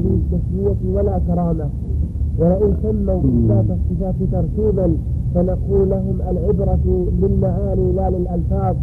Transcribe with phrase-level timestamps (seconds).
[0.00, 1.68] هذه التسمية ولا كرامة.
[2.38, 4.96] ولئن سموا إثبات الصفات ترتيبا
[5.34, 8.76] فنقول لهم العبرة بالمعاني لا للألفاظ.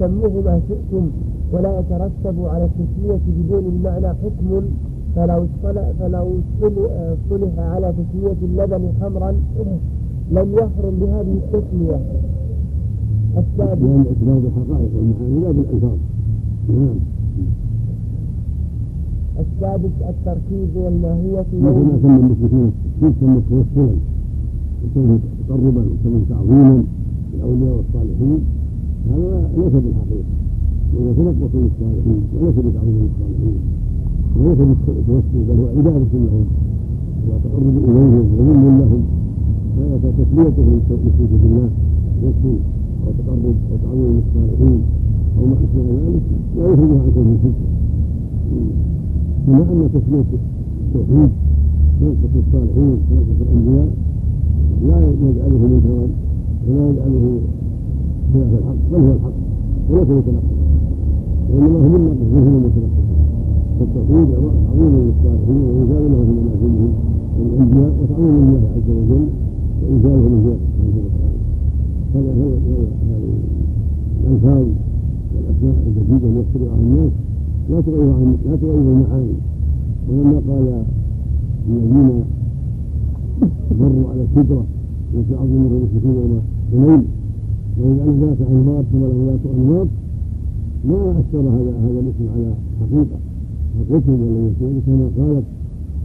[0.00, 1.04] سموه ما شئتم
[1.52, 4.50] ولا يترتب على التسمية بدون المعنى حكم.
[5.16, 5.46] فلو
[6.00, 6.28] فلو
[7.30, 9.30] صلح على تسمية اللبن خمرا
[10.32, 11.98] لم يحرم بهذه التسمية.
[13.38, 15.98] السادس لأن الاعتبار بالحقائق والمعاني لا بالألفاظ.
[16.68, 16.98] نعم.
[19.42, 22.70] السادس التركيز والماهية ما سمى المشركين
[23.20, 23.96] سموا توسلا
[24.84, 25.18] وسموا
[25.48, 26.84] تقربا وسموا تعظيما
[27.34, 28.40] للأولياء والصالحين.
[29.10, 30.32] هذا ليس بالحقيقة.
[30.94, 33.58] وإذا تنقص للصالحين وليس بتعظيم الصالحين.
[34.36, 36.46] وليس بالتوسل بل هو عبادة لهم.
[37.28, 39.02] وتقرب إليهم وذل لهم.
[40.02, 41.68] فتسميته للشرك بالله
[42.20, 42.58] توسل
[43.04, 44.80] وتقرب وتعظيم الصالحين.
[45.38, 46.22] أو ما أشبه ذلك
[46.56, 47.74] لا يخرجها عن كون الحجة
[49.46, 50.30] بما أن تسمية
[50.84, 51.30] التوحيد
[52.00, 53.88] تنقص الصالحين تنقص الأنبياء.
[54.88, 56.06] لا يجعله منكرا
[56.68, 57.24] ولا يجعله
[58.32, 59.36] خلاف الحق بل هو الحق
[59.90, 60.54] وليس متنقصا
[61.50, 63.04] وإنما هم الناقص هم المتنقص.
[63.78, 64.28] فالتوحيد
[64.70, 66.92] عظيم للصالحين وإنزال له في منازلهم
[67.38, 69.26] والأنبياء وتعظيم الله عز وجل
[69.82, 71.38] وإنزاله من ذلك سبحانه وتعالى
[72.14, 72.54] هذا هذا
[74.26, 74.66] الألفاظ
[75.34, 77.12] والأسماء الجديدة التي يخترعها الناس.
[77.70, 79.34] لا تغير عن لا تغير المعاني
[80.08, 80.84] ولما قال
[81.68, 82.24] الذين
[83.80, 84.64] مروا على الفطرة
[85.14, 86.40] التي عظموا المشركين
[86.72, 87.04] يوم
[87.76, 89.86] حنين ذات أنوار ثم له ذات أنوار
[90.88, 93.18] ما أثر هذا هذا الاسم على حقيقة.
[93.74, 95.44] فقلت جل يقول كما قالت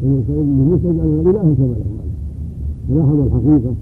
[0.04, 2.00] بني اسرائيل موسى اجعلنا الها كما له.
[2.90, 3.74] فلاحظ الحقيقة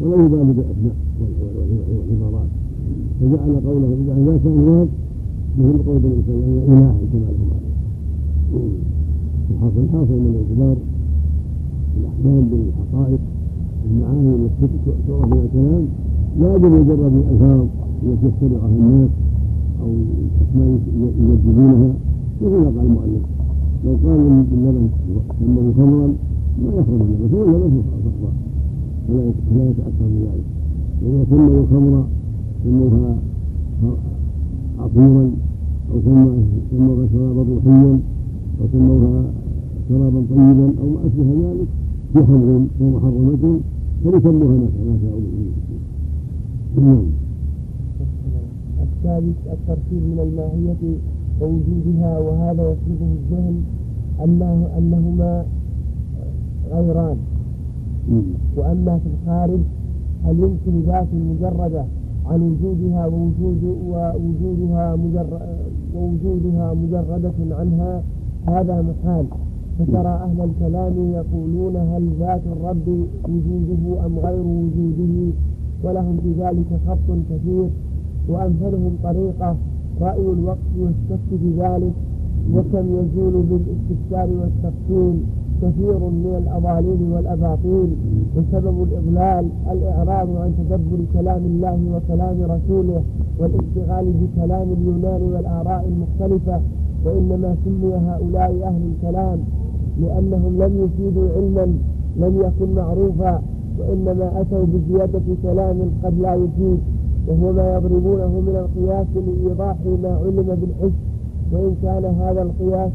[0.00, 2.48] ولا يبالي بالاسماء والعبارات
[3.20, 4.86] فجعل قوله اجعل ذات انوار
[5.58, 7.50] مثل قول بني اسرائيل الها كما لهم
[9.50, 10.76] الحاصل حاصل من الاعتبار
[12.00, 13.18] الاحكام بالحقائق
[13.90, 14.66] المعاني التي
[15.08, 15.84] تعرف من الكلام
[16.40, 17.66] لا بمجرد الالفاظ
[18.02, 19.10] التي يخترعها الناس
[19.82, 19.88] أو
[20.42, 20.78] اسماء
[21.20, 21.92] يجدونها
[22.42, 23.22] مثل ما قال المؤلف
[23.84, 24.88] لو قال باللبن
[25.40, 26.06] سمه خمرا
[26.62, 27.82] ما يحرم اللبن هو اللبن
[29.08, 30.44] فلا فلا يتاثر بذلك
[31.02, 32.04] واذا سموا الخمر
[32.64, 33.16] سموها
[34.78, 35.30] عصيرا
[35.92, 36.00] أو
[36.70, 38.00] سموها شرابا روحيا
[38.60, 39.22] أو سموها
[39.88, 41.68] شرابا طيبا أو ما أشبه ذلك
[42.12, 43.60] في خمر ومحرمة
[44.04, 44.56] فليسموها
[44.86, 45.20] ما شاءوا
[46.76, 47.04] نعم.
[48.82, 50.82] الثالث الترتيب من الماهية
[51.40, 53.56] ووجودها وهذا يفرضه الذهن
[54.24, 55.44] أنه أنهما
[56.72, 57.16] غيران.
[58.56, 59.60] وأما في الخارج
[60.24, 61.84] هل يمكن ذات مجردة
[62.28, 65.40] عن وجودها ووجود ووجودها مجرد
[65.94, 68.02] ووجودها مجردة عنها
[68.46, 69.26] هذا محال.
[69.78, 72.88] فترى أهل الكلام يقولون هل ذات الرب
[73.24, 75.32] وجوده أم غير وجوده؟
[75.84, 77.68] ولهم في ذلك خط كثير.
[78.28, 79.56] وأمثلهم طريقة.
[80.00, 81.92] رأي الوقت والشك في ذلك.
[82.54, 85.16] وكم يزول بالإستفسار والتفصيل.
[85.62, 87.90] كثير من الأضاليل والأباطيل
[88.36, 93.02] وسبب الإضلال الإعراض عن تدبر كلام الله وكلام رسوله
[93.38, 96.60] والاشتغال بكلام اليونان والآراء المختلفة
[97.04, 99.38] وإنما سمي هؤلاء أهل الكلام
[100.00, 101.66] لأنهم لم يفيدوا علما
[102.16, 103.42] لم يكن معروفا
[103.78, 106.78] وإنما أتوا بزيادة كلام قد لا يفيد
[107.28, 110.96] وهو ما يضربونه من القياس لإيضاح ما علم بالحس
[111.52, 112.92] وإن كان هذا القياس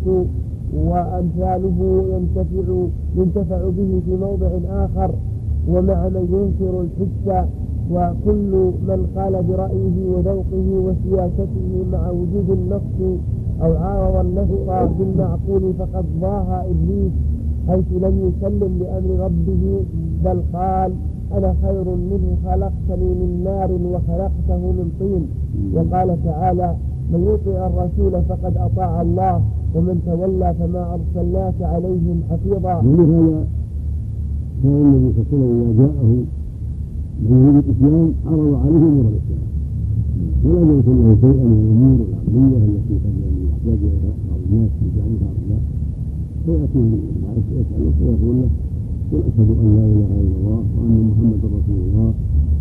[0.77, 2.85] وأمثاله ينتفع
[3.15, 5.11] ينتفع به في موضع آخر
[5.69, 7.47] ومع من ينكر الحس
[7.91, 8.51] وكل
[8.87, 13.19] من قال برأيه وذوقه وسياسته مع وجود النص
[13.61, 14.49] أو عارض النص
[14.99, 17.11] بالمعقول فقد ضاها إبليس
[17.67, 19.79] حيث لم يسلم لأمر ربه
[20.25, 20.91] بل قال
[21.37, 25.27] أنا خير منه خلقتني من نار وخلقته من طين
[25.75, 26.75] وقال تعالى
[27.11, 29.41] من يطع الرسول فقد أطاع الله
[29.75, 32.75] ومن تولى فما أرسلناك عليهم حفيظا.
[32.77, 33.47] ولهذا
[34.63, 35.59] كان النبي صلى الله عليه وسلم.
[35.61, 36.11] إذا جاءه
[37.29, 39.47] من الإسلام عرض عليه أمور الإسلام.
[40.43, 43.15] ولا يمكن له شيئا من الأمور العقلية التي قد
[43.45, 45.63] يحتاج إليها بعض الناس في جعل هؤلاء.
[46.45, 46.81] فيأتي
[47.59, 48.49] يسأله فيقول له
[49.11, 52.09] قل أشهد أن لا إله إلا الله وأن محمدا رسول الله.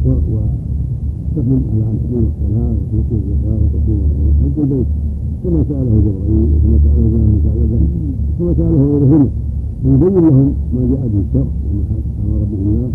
[0.07, 4.91] وتقدم على أن تقيم الصلاة وتؤتي الزكاة وتصوم وتحج البيت.
[5.43, 7.79] كما سأله جبريل وكما سأله جابر بن ثعلبة
[8.39, 9.29] كما سأله غيرهما
[9.85, 11.83] ويبين لهم ما جاء به الشرع وما
[12.25, 12.91] أمر به الله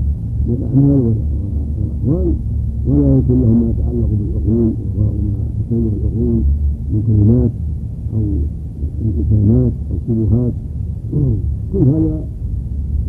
[0.48, 2.34] من الأعمال والأقوال
[2.88, 5.10] ولا يكن لهم ما يتعلق بالعقول وما
[5.58, 6.38] تصور العقول
[6.92, 7.52] من كلمات
[8.14, 8.24] أو
[9.06, 10.54] انقسامات أو شبهات.
[11.74, 12.16] كل هذا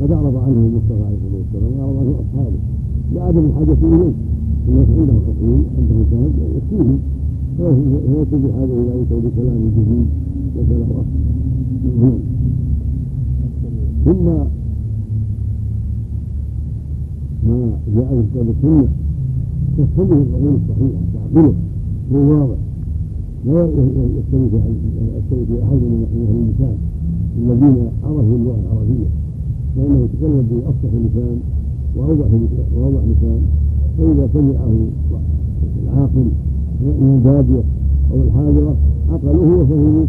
[0.03, 2.61] قد أعرض عنه المصطفى عليه الصلاة والسلام وأعرض عنه أصحابه.
[3.15, 4.13] لعدم الحاجة إليه
[4.69, 6.99] الناس عندهم حكيم عندهم شهد يكفيهم
[7.61, 10.07] هو بحاجة إلى أن يكون بكلام جديد
[10.57, 11.05] وكلام
[14.05, 14.25] ثم
[17.49, 18.89] ما جاء في كتاب السنة
[19.79, 21.55] تفهمه العقول الصحيحة تعقله
[22.13, 22.57] هو واضح.
[23.47, 23.63] لا
[24.19, 24.49] يستوي
[25.47, 26.77] في أحد من أهل اللسان
[27.39, 29.09] الذين عرفوا اللغة العربية
[29.77, 31.39] فإنه يتكلم بأفصح لسان
[31.97, 32.27] وأوضح
[32.77, 33.41] وأوضح لسان
[33.99, 34.73] فإذا سمعه
[35.85, 36.27] العاقل
[36.81, 37.63] من البادية
[38.11, 38.75] أو الحاضرة
[39.13, 40.07] عقلوه وفهموه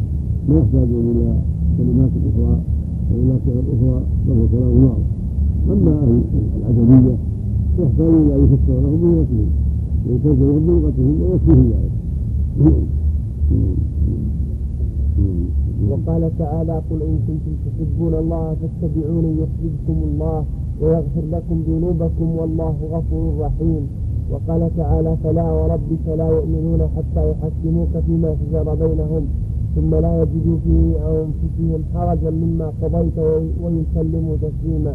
[0.50, 1.33] ما يحتاج إلى
[1.77, 2.56] كلمات أخرى
[3.12, 5.07] وإلى صيغ أخرى بل هو كلام واضح
[5.71, 6.21] أما أهل
[6.60, 7.16] العجمية
[7.80, 9.50] يحتاجون إلى أن يفسر لهم بلغتهم
[10.07, 11.92] ويترجم بلغتهم ويكفيهم ذلك
[15.89, 20.44] وقال تعالى قل إن كنتم تحبون الله فاتبعوني يحببكم الله
[20.81, 23.83] ويغفر لكم ذنوبكم والله غفور رحيم.
[24.31, 29.24] وقال تعالى فلا وربك لا يؤمنون حتى يحكموك فيما شجر بينهم
[29.76, 30.76] ثم لا يجدوا في
[31.14, 33.18] أنفسهم حرجا مما قضيت
[33.62, 34.94] ويسلموا تسليما.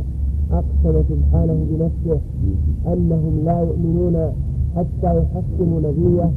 [0.53, 2.21] أقسم سبحانه بنفسه
[2.93, 4.17] أنهم لا يؤمنون
[4.77, 6.31] حتى يحكموا نبيه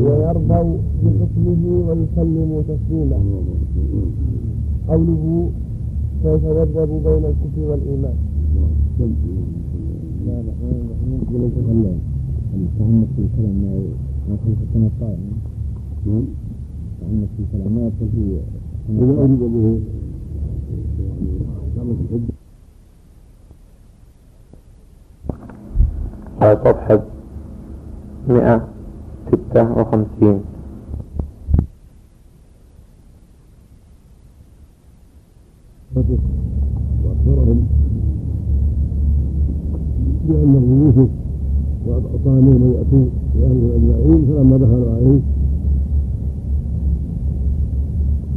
[0.00, 3.18] ويرضوا بحكمه ويسلموا تسليما.
[4.88, 5.48] قوله
[6.22, 8.16] سيتذبذب بين الكفر والإيمان.
[11.30, 11.86] لا لا نقول
[12.54, 13.56] التعنت في الكلام
[14.28, 15.18] ما خلف السنة الطائع
[16.06, 16.24] نعم
[17.02, 18.40] التعنت في الكلام ما يدخل في
[18.88, 19.80] إذا أريد به
[26.64, 27.02] صفحة
[28.28, 28.68] مئة
[29.28, 30.40] ستة وخمسين
[40.36, 41.10] بأنه يوسف
[41.86, 45.20] وأعطاني من يأتوا بأهله أجمعين فلما دخلوا عليه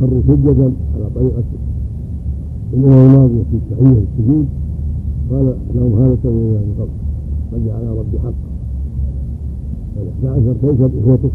[0.01, 1.43] خروا سجدا على طريقة
[2.73, 4.45] الإمام الماضية في التحية السجود
[5.31, 6.89] قال لهم هذا سمعوا من قبل.
[7.51, 8.49] قد جعل ربي حقا.
[9.95, 11.29] فالإحدى عشر كوكب إخوته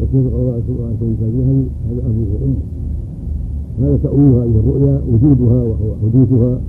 [0.00, 2.62] وكيف قضاء سبعة كوكب هذا أبوه وأمه
[3.80, 6.60] هذا تأويل هذه الرؤيا وجودها وهو حدوثها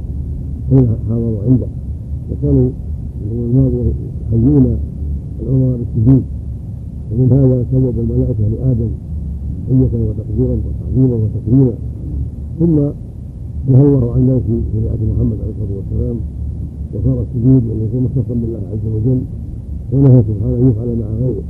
[0.70, 1.68] حين حاضروا عنده
[2.32, 2.70] وكانوا
[3.24, 3.92] الأمم الماضية
[4.28, 4.66] يحيون
[5.42, 6.24] العمر بالسجود
[7.12, 8.92] ومن هذا سبب الملائكة لآدم
[9.68, 11.74] حية وتقديرا وتعظيما وتكريما.
[12.60, 12.76] ثم
[13.72, 16.18] نهى الله عن ذلك في شريعة محمد عليه الصلاة والسلام.
[16.94, 19.22] وصار السجود أن يكون مختصا بالله عز وجل.
[19.94, 21.44] ونهى سبحانه أن يفعل مع غيره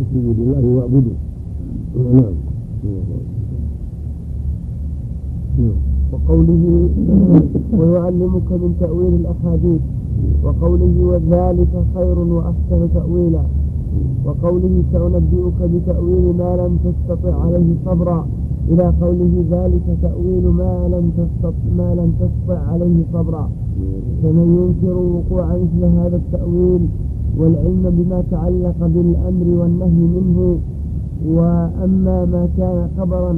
[0.00, 1.16] اسجدوا لله واعبدوا
[2.14, 2.34] نعم.
[6.12, 6.88] وقوله
[7.78, 9.80] ويعلمك من تأويل الأحاديث.
[10.46, 13.44] وقوله وذلك خير وأحسن تأويلا.
[14.26, 18.26] وقوله سأنبئك بتأويل ما لم تستطع عليه صبرا.
[18.70, 23.50] إلى قوله ذلك تأويل ما لم تستطع ما لم تستطع عليه صبرا.
[24.22, 26.82] فمن ينكر وقوع مثل هذا التأويل
[27.38, 30.58] والعلم بما تعلق بالأمر والنهي منه
[31.26, 33.32] وأما ما كان خبرا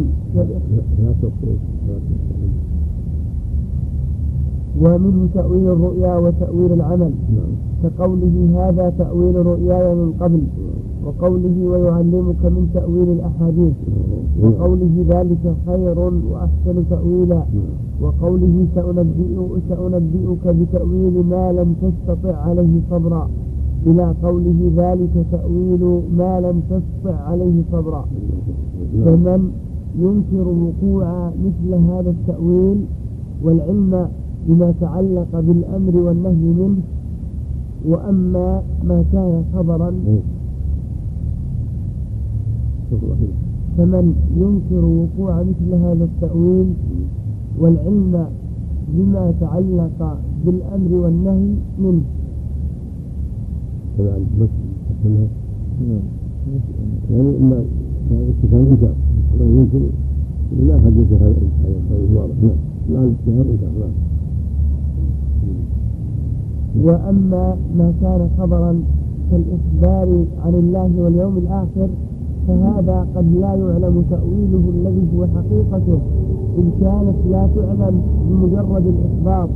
[4.76, 7.12] ومنه تأويل الرؤيا وتأويل العمل.
[7.82, 10.42] كقوله هذا تأويل رؤياي من قبل
[11.04, 13.74] وقوله ويعلمك من تأويل الأحاديث.
[14.42, 15.98] وقوله ذلك خير
[16.32, 17.42] وأحسن تأويلا.
[18.02, 23.28] وقوله سأنبئك, سأنبئك بتأويل ما لم تستطع عليه صبرا.
[23.86, 28.04] إلى قوله ذلك تأويل ما لم تستطع عليه صبرا.
[29.04, 29.50] فمن
[29.98, 32.78] ينكر وقوع مثل هذا التأويل
[33.44, 34.08] والعلم
[34.48, 36.80] بما تعلق بالأمر والنهي منه
[37.86, 39.92] وأما ما كان خبرا
[43.78, 46.66] فمن ينكر وقوع مثل هذا التأويل
[47.58, 48.26] والعلم
[48.88, 52.02] بما تعلق بالأمر والنهي منه.
[53.98, 55.28] عند مسلم
[57.10, 57.64] يعني اما
[58.30, 58.94] استفهام انكار
[59.40, 59.82] ومن ينكر
[60.66, 62.34] لا أحد ينكر هذا القول واضح.
[62.42, 62.56] نعم
[62.90, 64.07] لا الاستفهام انكار نعم
[66.84, 68.80] وأما ما كان خبرا
[69.30, 71.88] كالاخبار عن الله واليوم الآخر
[72.48, 76.00] فهذا قد لا يعلم تأويله الذي هو حقيقته.
[76.58, 79.48] إن كانت لا تعلم بمجرد الإخبار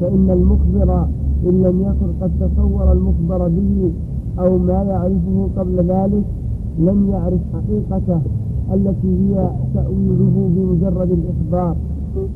[0.00, 1.06] فإن المخبر
[1.46, 3.90] إن لم يكن قد تصور المخبر به
[4.38, 6.24] أو ما يعرفه قبل ذلك
[6.78, 8.20] لم يعرف حقيقته
[8.74, 11.76] التي هي تأويله بمجرد الإخبار.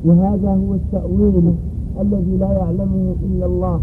[0.05, 1.53] وهذا هو التأويل
[2.01, 3.79] الذي لا يعلمه إلا الله.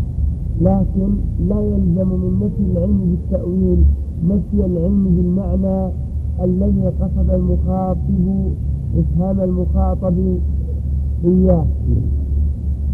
[0.60, 1.08] لكن
[1.48, 3.78] لا يلزم من نفي العلم بالتأويل
[4.28, 5.92] نفي العلم بالمعنى
[6.44, 8.26] الذي قصد المخاطب
[8.98, 10.14] إفهام المخاطب
[11.24, 11.64] إياه.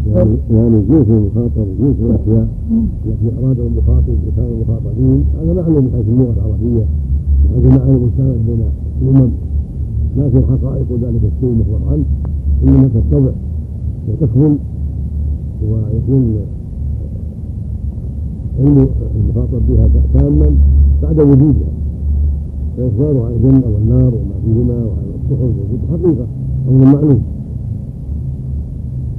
[0.07, 2.47] يعني يعني جنس المخاطب جنس الأشياء
[3.05, 6.85] التي أراد المخاطب لسان المخاطبين هذا معلوم من حيث اللغة العربية
[7.55, 8.61] هذا معلوم مشترك بين
[9.01, 9.29] الأمم.
[10.17, 12.03] لكن حقائق ذلك الشيء مخبر عنه
[12.63, 13.33] إنما تتضح
[14.09, 14.57] وتكمل
[15.63, 16.35] ويكون
[18.59, 20.51] المخاطب بها تاما
[21.03, 21.71] بعد وجودها.
[22.77, 26.25] فإخباره عن الجنة والنار وما فيهما وعن السحر موجود حقيقة.
[26.69, 27.21] أمر معلوم.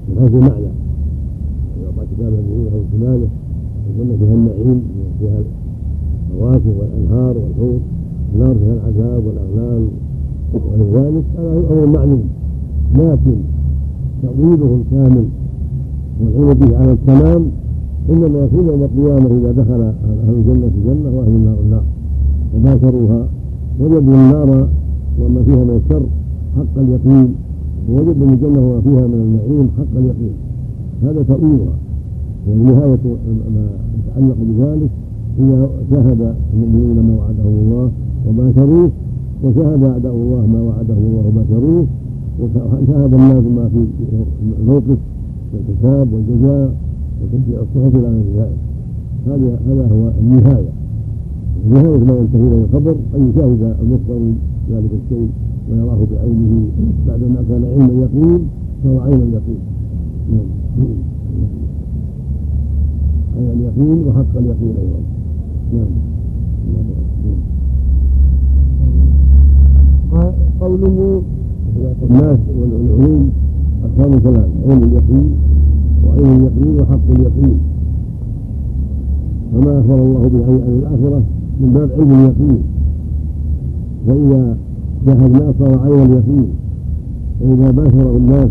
[0.09, 0.73] من حيث المعنى.
[1.82, 3.28] يعطى كتابا بيمينه أو شماله
[3.90, 4.82] الجنه فيها النعيم
[5.18, 5.38] فيها
[6.30, 7.78] الفواكه والأنهار والحور
[8.35, 9.88] النار فيها العذاب والأغلال
[10.54, 11.25] وغير ذلك.
[11.38, 12.25] هذا أمر معلوم.
[12.94, 13.37] لكن
[14.23, 15.25] تأويله الكامل
[16.20, 17.47] والعلم به على التمام
[18.11, 21.83] إنما يكون يوم القيامه إذا دخل أهل الجنة الجنه وأهل النار النار
[22.57, 23.26] وباشروها.
[23.81, 24.69] وجدوا النار
[25.21, 26.02] وما فيها من الشر
[26.57, 27.35] حق اليقين.
[27.90, 30.35] ووجد من الجنة وما فيها من النعيم حق اليقين.
[31.02, 31.76] هذا تأويلها
[32.49, 33.05] ونهاية
[33.55, 33.64] ما
[33.99, 34.90] يتعلق بذلك
[35.38, 37.90] هي شهد المؤمنون ما وعدهم الله
[38.29, 38.90] وباشروه.
[39.45, 41.87] وشهد أعداء الله ما وعدهم الله وباشروه.
[42.40, 43.87] وشهد الناس ما في
[44.61, 44.99] الموقف
[45.52, 46.75] والكتاب والجزاء.
[47.22, 48.58] وتشجيع الصحف إلى غير ذلك
[49.26, 50.72] هذا هذا هو النهاية.
[51.70, 54.20] نهاية ما ينتهي إليه الخبر أن يشاهد المخبر
[54.70, 55.28] ذلك الشيء
[55.70, 56.66] ويراه بعينه.
[57.08, 58.40] بعدما كان علم اليقين
[58.84, 59.60] فهو عين اليقين
[60.30, 60.46] نعم.
[63.36, 65.00] عين اليقين وحق اليقين أيضا.
[65.74, 66.10] نعم.
[70.60, 71.22] قوله
[72.10, 73.30] الناس والعلوم
[73.84, 75.30] أقسام ثلاثة علم اليقين
[76.20, 77.58] وعين اليقين وحق اليقين.
[79.52, 81.22] فما أخبر الله به عن الآخرة
[81.60, 82.60] من باب علم اليقين.
[84.06, 84.56] فإذا
[85.06, 86.48] شاهدناه صار عين اليقين.
[87.40, 88.48] فإذا باشره الناس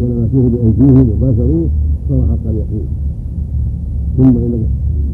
[0.00, 1.68] ولمسوه بأيديهم وباشروه
[2.08, 2.88] صار حق اليقين.
[4.16, 4.32] ثم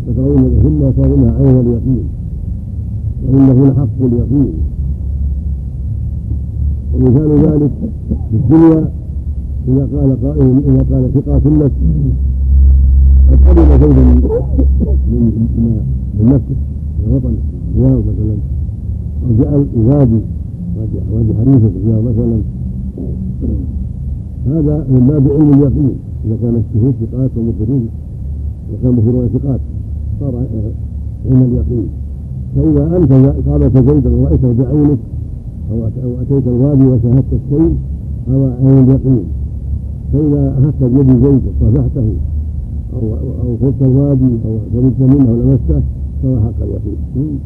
[0.06, 2.04] تكرهون ثم صار عين اليقين.
[3.28, 4.52] وإنه لحق اليقين.
[6.95, 7.71] ومثال ذلك
[8.30, 8.90] في الدنيا
[9.69, 11.73] إذا قال قائل إذا قال ثقة لك
[13.31, 15.23] قد قبل زوجا من
[16.19, 16.57] من نفسه
[16.99, 17.35] من وطن
[17.77, 18.37] الرياض مثلا.
[19.25, 20.21] أو جعل ينادي
[21.13, 22.39] وادي حريفة فيها مثلا.
[24.47, 25.95] هذا من باب علم اليقين.
[26.25, 27.89] إذا كان الشهود ثقات ومخبرين
[28.69, 29.61] إذا كان مخبرون ثقات
[30.21, 30.35] صار
[31.31, 31.89] علم اليقين.
[32.57, 34.99] فإذا أنت إصابة زيدا ورأيته بعينك
[35.73, 35.87] أو
[36.23, 37.75] أتيت الوادي وشاهدت الشيء
[38.29, 39.25] هذا عين اليقين.
[40.13, 42.09] فإذا أخذت بيد زيد وصافحته
[42.93, 45.83] أو أو خذت الوادي أو شربت منه أو لمسته
[46.25, 47.39] حق اليقين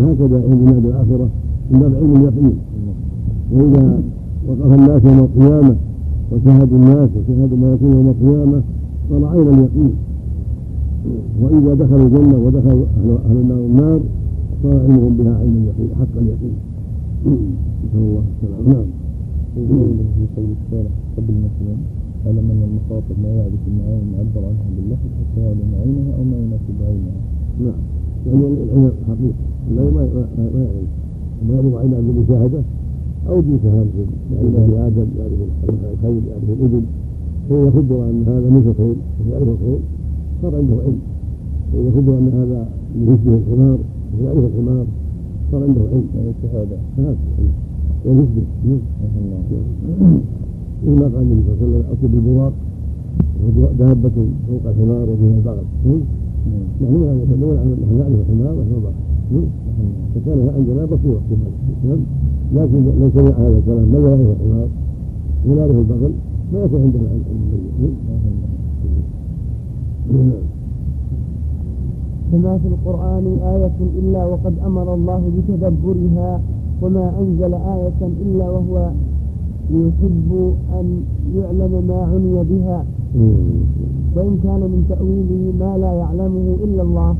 [0.00, 1.28] هكذا علم الله بالآخرة
[1.70, 2.56] من باب علم اليقين.
[3.52, 4.00] وإذا
[4.48, 5.76] وقف الناس يوم القيامة
[6.32, 8.62] وشاهدوا الناس وشاهدوا ما يكون يوم القيامة
[9.30, 9.92] عين اليقين.
[11.42, 12.84] وإذا دخلوا الجنة ودخلوا
[13.26, 14.00] أهل النار النار
[14.62, 16.56] صار علمهم بها عين اليقين حق اليقين.
[17.84, 18.74] نسأل الله السلامة.
[18.74, 19.03] نعم.
[19.54, 19.60] في
[20.36, 21.78] قول الشارع قبل المسلم
[22.26, 26.76] علم أن المخاطب ما يعرف المعاني المعبر عنها باللفظ حتى يعلم عينها أو ما يناسب
[26.88, 27.18] عينها
[27.64, 27.82] نعم
[28.26, 29.42] يعني العلم حقيقة
[29.76, 30.86] لا ما يعلم
[31.48, 32.62] ما يعلم عين بالمشاهدة
[33.28, 33.90] أو بشهادة
[34.32, 35.38] يعني بني آدم يعرف
[35.94, 36.82] الخيل يعرف الإبل
[37.48, 39.80] فإذا خبر أن هذا من الخيل ويعرف الخيل
[40.42, 41.00] صار عنده علم
[41.74, 43.78] وإذا خبر أن هذا من الحمار
[44.20, 44.86] ويعرف الحمار
[45.52, 46.76] صار عنده علم شهادة
[48.04, 48.46] ويثبت
[50.86, 52.50] وما قال النبي صلى الله عليه وسلم وهو
[53.78, 54.16] دابة
[54.48, 55.64] فوق الحمار وفيها البغل
[56.82, 59.46] نحن نحن نعرف الحمار ونحن البغل
[60.14, 61.34] فكان عندنا بصيرة في
[61.88, 61.98] هذا
[62.54, 64.68] لكن لو سمع هذا الكلام لا يعرف الحمار
[65.46, 66.12] ولا يعرف البغل
[66.52, 67.24] ما يكون عندنا علم
[72.32, 76.40] فما في القرآن آية إلا وقد أمر الله بتدبرها
[76.82, 78.90] وما أنزل آية إلا وهو
[79.70, 80.30] يحب
[80.78, 80.86] أن
[81.36, 82.84] يعلم ما عني بها.
[84.16, 87.16] وإن كان من تأويله ما لا يعلمه إلا الله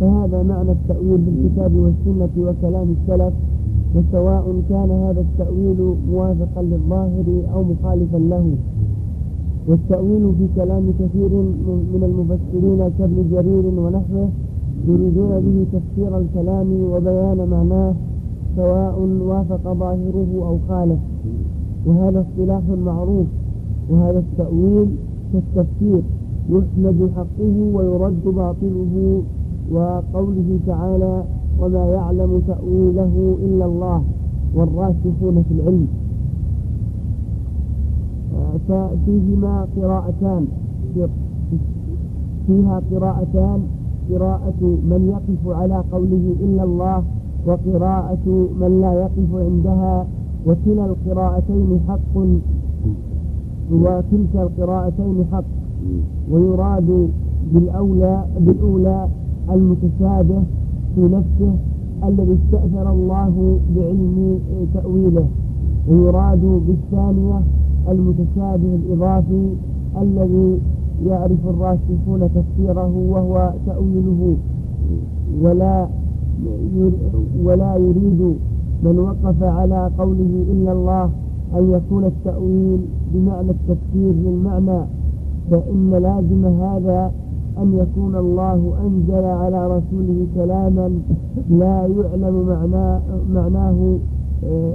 [0.00, 3.34] فهذا معنى التأويل بالكتاب والسنة وكلام السلف.
[3.94, 8.46] وسواء كان هذا التأويل موافقا للظاهر أو مخالفا له.
[9.68, 11.32] والتأويل في كلام كثير
[11.92, 14.28] من المفسرين كابن جرير ونحوه
[14.88, 17.94] يريدون به تفسير الكلام وبيان معناه.
[18.56, 18.96] سواء
[19.28, 20.98] وافق ظاهره أو خالف.
[21.86, 23.26] وهذا اصطلاح معروف
[23.90, 24.88] وهذا التأويل
[25.32, 26.02] كالتفسير
[26.50, 29.22] يحمد حقه ويرد باطله
[29.72, 31.24] وقوله تعالى
[31.60, 34.02] وما يعلم تأويله إلا الله
[34.54, 35.88] والراسخون في العلم.
[38.68, 40.46] ففيهما قراءتان.
[42.46, 43.60] فيها قراءتان.
[44.10, 47.02] قراءة من يقف على قوله إلا الله
[47.46, 48.26] وقراءة
[48.60, 50.06] من لا يقف عندها
[50.46, 52.16] وكلا القراءتين حق.
[53.72, 55.44] وكلتا القراءتين حق.
[56.30, 57.08] ويراد
[57.52, 59.08] بالأولى بالأولى
[59.50, 60.42] المتشابه
[60.94, 61.52] في نفسه
[62.08, 64.38] الذي استأثر الله بعلم
[64.74, 65.26] تأويله.
[65.88, 67.40] ويراد بالثانية
[67.88, 69.46] المتشابه الإضافي
[70.02, 70.58] الذي
[71.06, 74.36] يعرف الراسخون تفسيره وهو تأويله.
[75.42, 75.88] ولا
[77.44, 78.36] ولا يريد
[78.82, 81.10] من وقف على قوله إلا الله
[81.56, 82.78] أن يكون التأويل
[83.14, 84.80] بمعنى التفسير للمعنى
[85.50, 87.12] فإن لازم هذا
[87.62, 90.90] أن يكون الله أنزل على رسوله كلاما
[91.50, 93.00] لا يعلم معناه,
[93.34, 93.96] معناه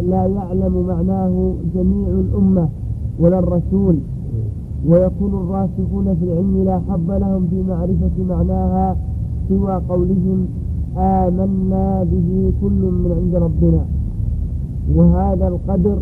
[0.09, 2.69] لا يعلم معناه جميع الأمة
[3.19, 3.95] ولا الرسول.
[4.89, 8.97] ويكون الراسخون في العلم لا حظ لهم في معرفة معناها
[9.49, 10.47] سوى قولهم
[10.97, 13.83] آمنا به كل من عند ربنا.
[14.95, 15.97] وهذا القدر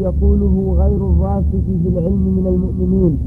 [0.00, 3.18] يقوله غير الراسخ في العلم من المؤمنين.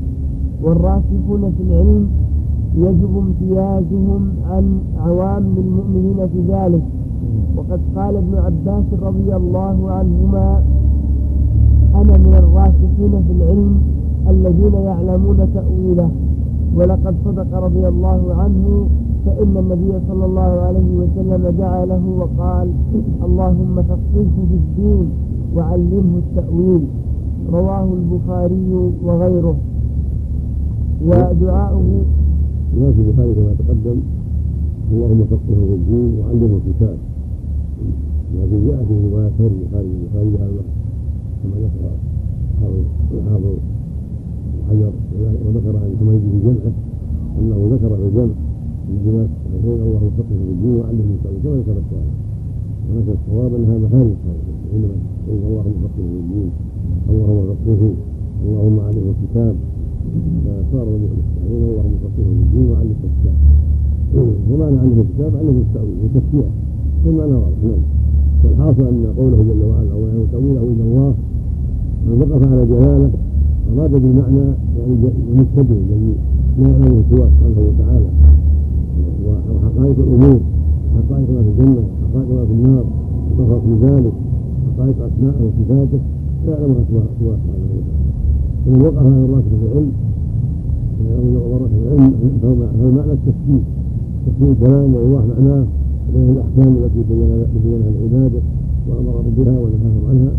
[0.63, 2.07] والراسخون في العلم
[2.77, 6.83] يجب امتيازهم عن عوام المؤمنين في ذلك.
[7.57, 10.63] وقد قال ابن عباس رضي الله عنهما
[11.95, 13.81] أنا من الراسخين في العلم
[14.29, 16.10] الذين يعلمون تأويله.
[16.75, 18.88] ولقد صدق رضي الله عنه
[19.25, 22.68] فإن النبي صلى الله عليه وسلم دعا له وقال
[23.24, 25.08] اللهم فقهه في الدين
[25.56, 26.82] وعلمه التأويل.
[27.53, 29.56] رواه البخاري وغيره.
[31.06, 32.01] ودعاؤه
[32.74, 33.97] في البخاري كما تقدم
[34.91, 36.97] اللهم فقهه في الدين وعلمه الكتاب.
[38.34, 40.63] لكن جاء في روايات غير البخاري البخاري هذا
[41.43, 41.84] كما ذكر
[43.13, 43.56] الحافظ
[44.69, 44.91] حجر
[45.45, 46.74] وذكر عن حميد في جمعة
[47.39, 48.34] أنه ذكر في الجمع
[48.99, 52.12] الجماعة يقول اللهم فقه الدين وعلمه التأويل كما ذكر الشاعر
[52.88, 54.95] ولكن الصواب انها محارم الصالحين حينما
[55.27, 56.49] يقول اللهم فقه الدين
[57.10, 57.93] اللهم فقهه
[58.45, 59.56] اللهم علمه الكتاب.
[60.45, 63.38] فصار المسلمين اللهم فقهه في الدين وعلمه الكتاب.
[64.51, 65.97] ومعنى علمه الكتاب؟ علمه التأويل
[67.03, 67.84] ثم أنا واضح نعم.
[68.43, 71.13] والحاصل أن قوله جل وعلا أو يعني تأويله إلى الله
[72.06, 73.12] من وقف على جلاله
[73.77, 74.45] أراد بالمعنى
[74.77, 74.93] يعني
[75.32, 76.13] المتبع الذي
[76.60, 78.10] لا يعلمه سواه سبحانه وتعالى.
[79.73, 80.39] وحقائق الأمور
[80.95, 81.83] حقائق ما في الجنة
[82.13, 82.86] حقائق ما في النار
[83.62, 84.13] في ذلك
[84.77, 85.99] حقائق أسماءه وصفاته
[86.45, 87.83] لا يعلمها سواه سبحانه وتعالى
[88.67, 89.91] ومن وقف على الراسخ في العلم
[91.51, 92.13] وراسخ في العلم
[92.81, 93.62] فالمعنى التفسير
[94.25, 95.65] تفسير الكلام وإيضاح معناه
[96.09, 98.41] وبين الأحكام التي بينها لعباده
[98.88, 100.31] وأمر بها ونهاهم عنها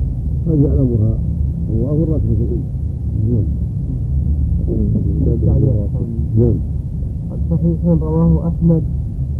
[0.48, 1.18] قد يعلمها
[1.70, 2.64] الله الراسخ في العلم.
[6.38, 6.54] نعم.
[7.32, 8.82] الصحيح رواه أحمد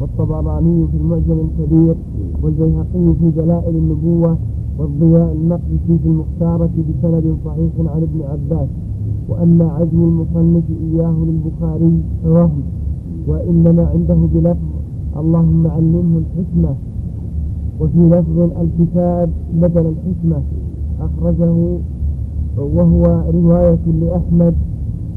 [0.05, 1.95] والطبراني في المعجم الكبير
[2.43, 4.37] والبيهقي في دلائل النبوة
[4.79, 8.69] والضياء المقدسي في المختارة بسند صحيح عن ابن عباس.
[9.29, 12.63] وأما عزم المصنف إياه للبخاري فوهم
[13.29, 14.71] وإنما عنده بلفظ
[15.17, 16.75] اللهم علمه الحكمة.
[17.81, 20.43] وفي لفظ الكتاب بدل الحكمة
[21.01, 21.79] أخرجه
[22.59, 24.55] وهو رواية لأحمد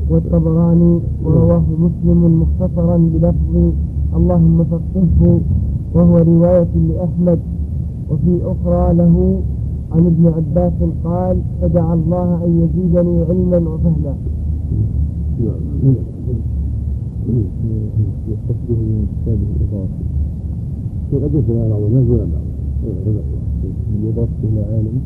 [0.09, 3.71] والطبراني ورواه مسلم مختصرا بلفظ
[4.15, 5.39] اللهم فقهه
[5.93, 7.39] وهو رواية لأحمد
[8.11, 9.41] وفي أخرى له
[9.91, 14.13] عن ابن عباس قال فدعا الله أن يزيدني علما وفهما
[18.29, 19.47] يقصده من كتابه
[21.13, 22.47] يصل على بعض الناس دون بعض
[23.91, 24.97] بالإضافة إلى عالم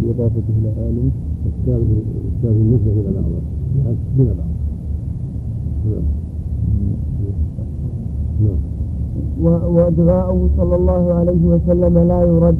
[0.00, 1.10] بإضافته إلى عالم
[1.46, 4.52] الكتاب النسبة إلى بعض دون بعض
[9.42, 12.58] وإدغاؤه صلى الله عليه وسلم لا يرد.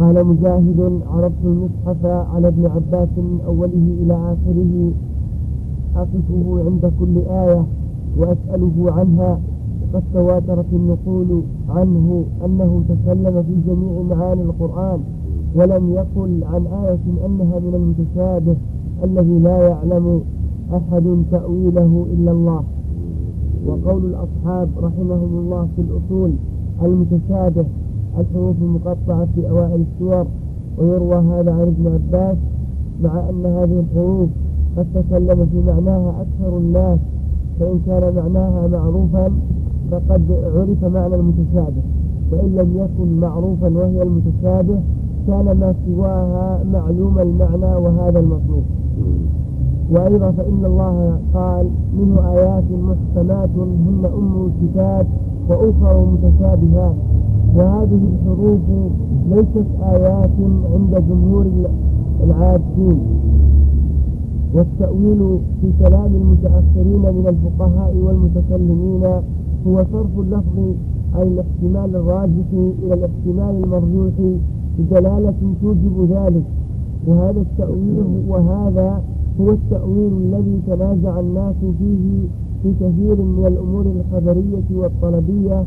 [0.00, 4.90] قال مجاهد عرضت المصحف على ابن عباس من أوله إلى آخره.
[5.96, 7.66] أقفه عند كل آية
[8.18, 9.40] وأسأله عنها.
[9.92, 15.00] وقد تواترت النقول عنه أنه تكلم في جميع معاني القرآن
[15.54, 18.56] ولم يقل عن آية أنها من المتشابه
[19.04, 20.20] الذي لا يعلم
[20.72, 22.62] أحد تأويله إلا الله.
[23.68, 26.30] وقول الأصحاب رحمهم الله في الأصول
[26.82, 27.64] المتشابه
[28.18, 30.26] الحروف المقطعة في أوائل السور
[30.78, 32.36] ويروى هذا عن ابن عباس
[33.02, 34.28] مع أن هذه الحروف
[34.76, 36.98] قد تكلم في معناها أكثر الناس
[37.60, 39.32] فإن كان معناها معروفا
[39.90, 40.22] فقد
[40.54, 41.82] عرف معنى المتشابه
[42.32, 44.80] وإن لم يكن معروفا وهي المتشابه
[45.26, 48.62] كان ما سواها معلوم المعنى وهذا المطلوب.
[49.90, 51.66] وأيضا فإن الله قال
[51.98, 55.06] منه آيات محكمات هن أم الكتاب
[55.48, 56.94] وأخر متشابهات.
[57.56, 58.60] وهذه الحروف
[59.30, 60.30] ليست آيات
[60.74, 61.46] عند جمهور
[62.24, 63.00] العابدين
[64.54, 69.04] والتأويل في كلام المتأخرين من الفقهاء والمتكلمين
[69.66, 70.58] هو صرف اللفظ
[71.14, 72.48] عن الاحتمال الراجح
[72.82, 74.12] إلى الاحتمال المرجوح
[74.78, 76.44] بدلالة توجب ذلك.
[77.06, 79.02] وهذا التأويل وهذا
[79.40, 82.28] هو التأويل الذي تنازع الناس فيه
[82.62, 85.64] في كثير من الأمور الخبرية والطلبية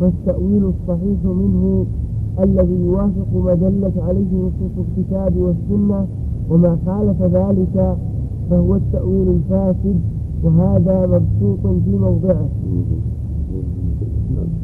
[0.00, 1.84] والتأويل الصحيح منه
[2.40, 6.06] الذي يوافق ما دلت عليه نصوص الكتاب والسنة
[6.50, 7.96] وما خالف ذلك
[8.50, 9.96] فهو التأويل الفاسد
[10.44, 12.48] وهذا مبسوط في موضعه.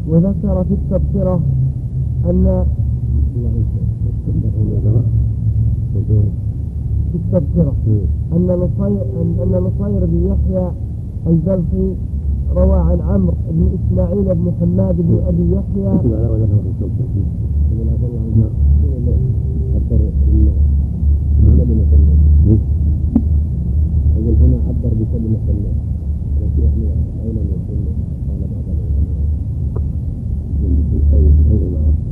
[0.09, 1.41] وذكر في التبصرة
[2.31, 2.65] أن
[7.17, 7.75] في التبصرة
[8.33, 9.03] أن نصير
[9.43, 10.67] أن نصير بن يحيى
[11.27, 11.89] البلخي
[12.57, 15.93] روى عن عمرو بن إسماعيل بن حماد بن أبي يحيى.
[24.17, 25.75] يقول هنا عبر بكلمة الله
[27.25, 27.81] أين يكون
[28.29, 29.27] قال بعض العلماء.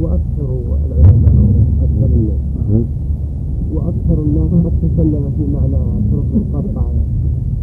[0.00, 0.48] وأكثر
[0.86, 1.34] العلماء
[1.82, 2.42] أكثر الناس
[3.74, 5.78] وأكثر الناس قد تكلم في معنى
[6.10, 6.84] طرق القطع.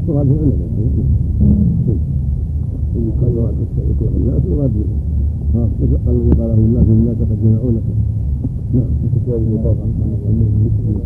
[0.08, 0.70] مراد العلماء
[3.22, 3.56] قال مراد
[3.90, 4.72] يطلق الناس مراد
[6.08, 7.84] الذي قاله الناس الناس قد جمعونك
[8.74, 8.92] نعم.
[9.16, 9.92] كتاب المضاف عن
[10.30, 10.98] المسلم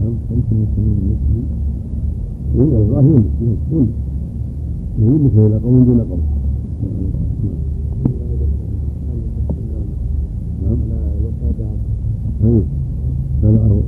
[0.00, 0.14] نعم.
[0.30, 1.44] يمكن المسلمين المسلم
[2.54, 3.24] إيه الله يملك
[3.72, 3.88] يملك
[4.98, 6.20] يملك إلى قوم دون قوم.
[10.62, 10.78] نعم.
[12.44, 12.64] أيوه
[13.42, 13.80] سمعه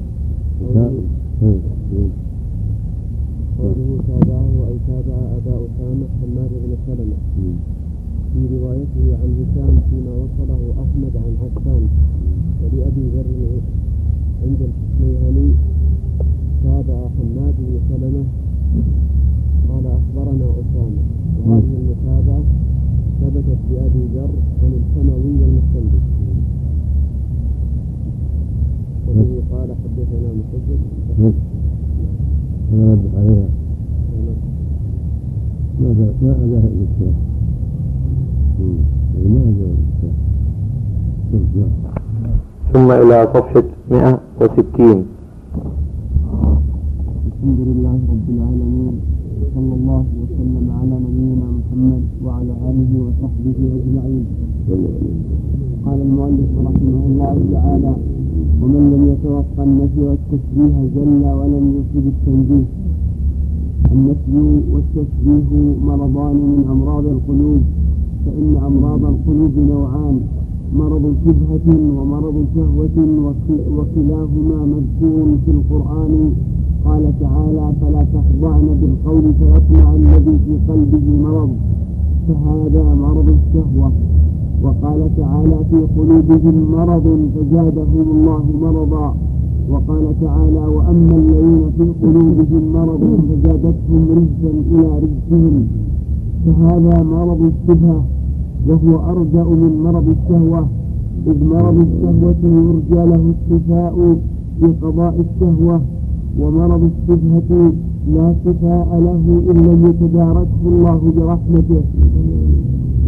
[3.58, 7.18] قوله تابعه أي تابع أبا أسامة حماد بن سلمة
[8.32, 11.82] في روايته عن هشام فيما وصله أحمد عن عفان
[12.62, 13.26] ولأبي ذر
[14.42, 15.48] عند الحسنيهني
[16.64, 18.24] تابع حماد بن سلمة
[19.68, 21.02] قال أخبرنا أسامة
[21.46, 22.42] وهذه المتابعة
[23.20, 24.30] ثبتت بأبي ذر
[24.62, 25.31] عن الحموي
[31.28, 33.48] أنا نبه عليها
[35.80, 35.88] ما
[36.22, 37.14] ما الإسلام
[39.24, 39.42] ما
[42.72, 45.06] ثم إلى صفحة 160
[47.26, 48.94] الحمد لله رب العالمين
[49.54, 54.24] صلى الله وسلم على نبينا محمد وعلى آله وصحبه أجمعين.
[55.86, 58.11] قال المؤلف رحمه الله تعالى
[58.62, 62.66] ومن لم يتوقع النفي والتشبيه جل ولم يفسد التنزيه
[63.92, 65.50] النفي والتشبيه
[65.86, 67.62] مرضان من أمراض القلوب
[68.24, 70.20] فإن أمراض القلوب نوعان
[70.76, 71.66] مرض شبهة
[71.98, 72.96] ومرض شهوة
[73.76, 76.32] وكلاهما مذكور في القرآن.
[76.84, 81.50] قال تعالى فلا تخضعن بالقول فيطمع الذي في قلبه مرض
[82.28, 83.92] فهذا مرض الشهوة.
[84.64, 89.14] وقال تعالى في قلوبهم مرض فزادهم الله مرضا.
[89.70, 95.66] وقال تعالى وأما الذين في قلوبهم مرض فزادتهم رجسا إلى رجسهم
[96.44, 98.04] فهذا مرض الشبهة
[98.68, 100.66] وهو أرجأ من مرض الشهوة.
[101.26, 104.16] إذ مرض الشهوة يرجى له الشفاء
[104.60, 105.80] في قضاء الشهوة
[106.40, 107.72] ومرض الشبهة
[108.14, 111.82] لا شفاء له إن لم يتداركه الله برحمته.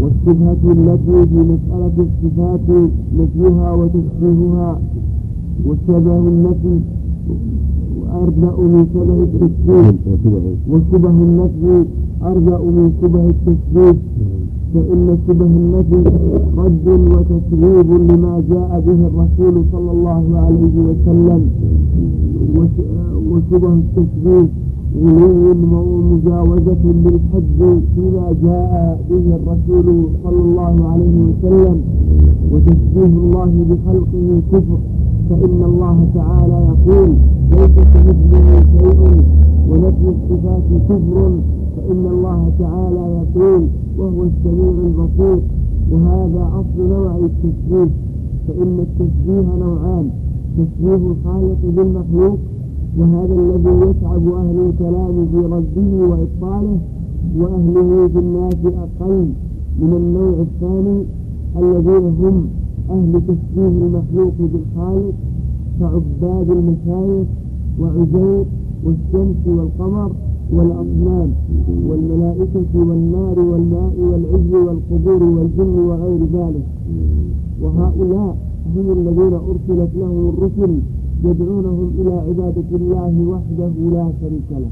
[0.00, 2.68] والشبهة التي في مسألة الصفات
[3.18, 4.80] نفيها وتشبيهها
[5.66, 6.76] وشبه النفي
[8.22, 9.94] أرجأ من شبه التشبيه.
[10.70, 11.84] وشبه النفي
[12.22, 13.96] أرجأ من شبه التشبيه.
[14.74, 16.00] فإن شبه النفي
[16.56, 21.50] رد وتكذيب لما جاء به الرسول صلى الله عليه وسلم
[23.30, 24.48] وشبه التشبيه.
[25.02, 31.80] غلو ومجاوزة للحد فيما جاء به الرسول صلى الله عليه وسلم
[32.52, 34.78] وتشبيه الله بخلقه كفر
[35.30, 37.08] فإن الله تعالى يقول
[37.50, 39.22] ليس كمثله شيء
[39.70, 41.30] ونفي الصفات كفر
[41.76, 43.62] فإن الله تعالى يقول
[43.98, 45.40] وهو السميع البصير.
[45.92, 47.90] وهذا أصل نوع التشبيه
[48.48, 50.10] فإن التشبيه نوعان
[50.58, 52.38] تشبيه الخالق بالمخلوق
[52.98, 56.78] وهذا الذي يتعب أهل الكلام في رده وإبطاله
[57.38, 59.26] وأهله في الناس أقل
[59.80, 61.04] من النوع الثاني
[61.56, 62.46] الذين هم
[62.90, 65.14] أهل تشبيه المخلوق بالخالق
[65.80, 67.26] كعباد المشايخ
[67.80, 68.44] وعزير
[68.84, 70.10] والشمس والقمر
[70.52, 71.30] والأصنام
[71.88, 76.66] والملائكة والنار والماء والعز والقبور والجن وغير ذلك.
[77.62, 78.36] وهؤلاء
[78.76, 80.78] هم الذين أرسلت لهم الرسل
[81.24, 84.70] يدعونهم إلى عبادة الله وحده لا شريك له.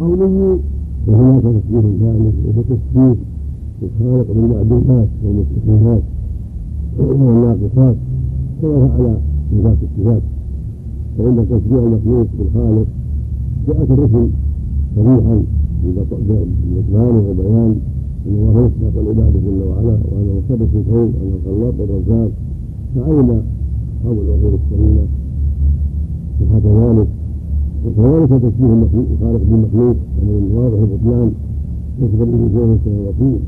[0.00, 0.58] قوله
[1.06, 3.16] وهناك ثالث وهو تشبيه
[3.82, 6.02] الخالق بالمعدومات والمستحيلات
[6.98, 7.96] والناقصات
[8.62, 9.16] كما فعل
[9.52, 10.22] نفاة الصفات
[11.18, 12.86] فإن تشبيه المخلوق بالخالق
[13.66, 14.28] جاءت الرسل
[14.96, 15.42] صريحا
[15.84, 17.76] بإطلال وبيان
[18.26, 22.30] أن الله يستحق العباد جل وعلا وأنه مصرف الكون وأنه الخلاق الرزاق.
[22.94, 23.42] فعلم
[23.98, 25.04] أصحاب العقول السليمة
[26.40, 27.08] صحة ذلك.
[27.86, 28.72] وكذلك تشبيه
[29.12, 31.32] الخالق بالمخلوق أمر واضح البطلان
[32.02, 32.48] يثبت به
[32.84, 33.38] كما يقول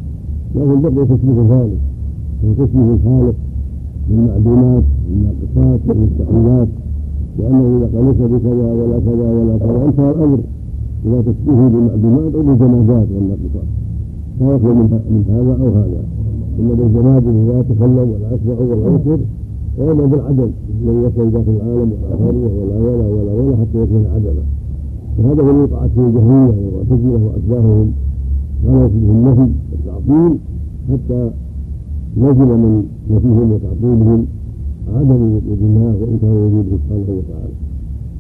[0.55, 1.81] لكن بقي تشبيه ثالث
[2.43, 3.35] وهو تشبيه الخالق
[4.09, 6.69] بالمعدومات والناقصات والمستحيلات
[7.39, 10.39] لأنه إذا قال ليس بكذا ولا كذا ولا كذا أنتهى الأمر.
[11.07, 13.69] إذا تشبهه بالمعدومات أو بالجمادات والناقصات.
[14.41, 16.03] لا يخلو من هذا أو هذا.
[16.61, 19.19] إما بالجماد لا يتكلم ولا يسمع ولا يبصر
[19.81, 20.51] وإما بالعدم
[20.85, 24.45] من يصل داخل العالم ولا ثروة ولا ولا ولا ولا حتى يكون عدما
[25.19, 27.93] وهذا هو وقعت فيه الجهمية والمعتزلة وأشباههم
[28.65, 30.39] ولا فيه النفي والتعطيل
[30.91, 31.31] حتى
[32.17, 34.27] نزل من نفيهم وتعطيلهم
[34.97, 37.55] عدم وجود الله وان كان وجوده سبحانه وتعالى.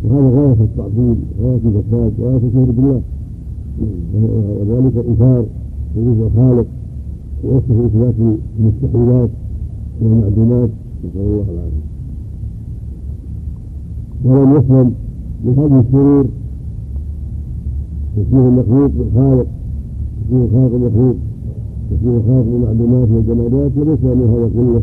[0.04, 3.00] وهذا غاية التعظيم غاية الفساد غاية الكفر بالله.
[4.60, 5.44] وذلك إنكار
[5.96, 6.66] وجود الخالق
[7.44, 8.14] ووصف اثبات
[8.58, 9.30] المستحيلات
[10.02, 10.70] والمعدومات.
[11.04, 11.86] نسال الله العافيه
[14.24, 14.94] ولم يسلم
[15.44, 16.26] من هذه الشرور
[18.16, 19.46] تشبيه المخلوق بالخالق
[20.20, 21.16] تشبيه الخالق المخلوق
[21.90, 24.82] تشبيه الخالق بالمعدومات والجمادات وليس من هذا كله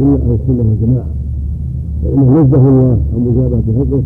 [0.00, 1.10] إلا أهل ألسنة والجماعه
[2.02, 4.02] فإنه نزه الله عن مجابهة حقه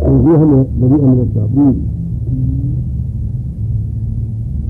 [0.00, 1.74] تنزيها بريئا من التعطيل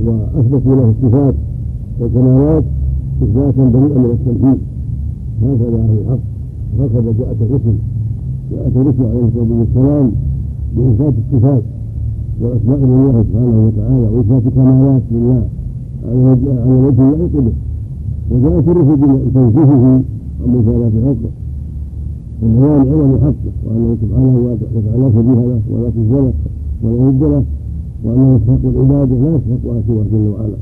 [0.04, 1.34] وأثبتوا له الصفات
[2.00, 2.64] والكمالات
[3.22, 4.58] اثباتا بريئا من التنفيذ
[5.42, 6.24] هكذا أهل الحق.
[6.78, 7.76] وهكذا جاءت الرسل.
[8.52, 10.12] جاءت الرسل عليه الصلاة والسلام
[10.76, 11.62] بإثبات الصفات.
[12.40, 15.42] واسماء لله سبحانه وتعالى واثبات كمالات لله.
[16.08, 16.18] على
[16.86, 17.52] وجه يليق به
[18.30, 20.02] وجاءت الرسل بتنزيهه
[20.40, 21.32] عن مجابهه حقه
[22.42, 24.34] والبيان عظم حقه وانه سبحانه
[24.74, 26.32] وتعالى شبيه له ولا له
[26.82, 27.44] ولا ند له
[28.04, 29.14] وانه يستحق العبادة.
[29.14, 30.58] لا يستحقها سوى جل وعلا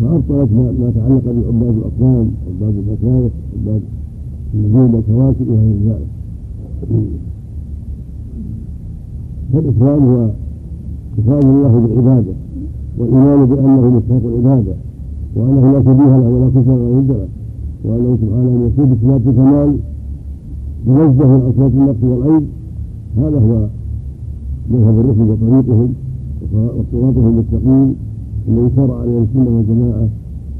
[0.00, 3.82] فابطلت ما, تعلق بعباد الاصنام عباد المشايخ عباد
[4.54, 6.06] النجوم والكواكب وغير ذلك
[9.52, 10.30] فالإفراد هو
[11.18, 12.32] إفراد الله بالعبادة
[12.98, 14.74] والإيمان بأنه مستحق العبادة
[15.36, 17.28] وأنه لا شبيه له ولا كفر ولا ند له
[17.84, 19.76] وأنه سبحانه يصيب بصفات الكمال
[20.86, 22.42] ينزه عن اصوات النقص والعيب
[23.16, 23.66] هذا هو
[24.70, 25.94] مذهب الرسل وطريقهم
[26.52, 27.94] وصراطهم المستقيم
[28.48, 30.08] الذي شرع عليه السنة والجماعة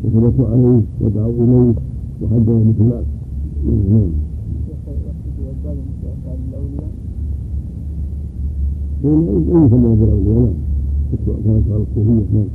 [0.05, 1.75] وثبتوا عليه ودعوا إليه
[2.23, 3.07] وحجوا مثل ذلك
[3.67, 4.11] نعم.
[9.05, 9.11] أي
[9.65, 11.37] يسمى بالأولياء نعم.
[11.45, 12.49] كانت على الصوفية نعم.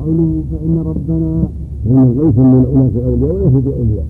[0.00, 1.48] قوله فإن ربنا
[1.86, 4.06] ليس من أناس أولياء وليس بأولياء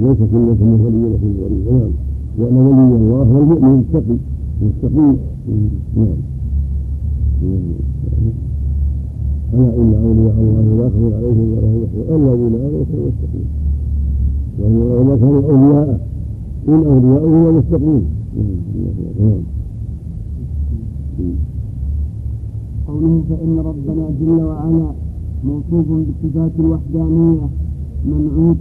[0.00, 1.78] ليس كل من ولي له ولي.
[1.78, 1.90] نعم.
[2.38, 4.16] لأن ولي الله هو المؤمن التقي.
[4.62, 5.16] المستقيم
[5.96, 6.16] نعم
[9.54, 13.46] ألا إن أولياء الله لا خوف عليهم ولا هم يحزنون الذين آمنوا كانوا يتقون
[15.00, 16.00] وما كانوا أولياء
[16.68, 18.04] إن أولياءه هو المستقيم
[19.20, 19.42] نعم
[22.88, 24.90] قوله فإن ربنا جل وعلا
[25.44, 27.46] موصوف بصفات الوحدانية
[28.06, 28.56] منعوت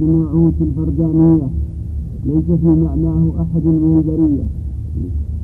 [0.00, 1.48] بنعوت الفردانية
[2.26, 4.42] ليس في معناه أحد من البرية.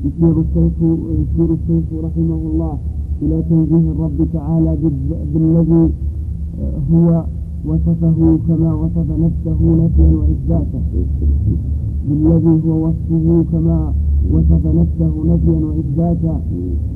[0.05, 0.73] يشير الشيخ
[1.21, 2.77] يشير الشيخ رحمه الله
[3.21, 4.77] إلى تنزيه الرب تعالى
[5.33, 5.89] بالذي
[6.93, 7.23] هو
[7.67, 10.81] وصفه كما وصف نفسه نفيا وإثباتا
[12.09, 13.93] بالذي هو وصفه كما
[14.33, 16.41] وصف نفسه نفيا وإثباتا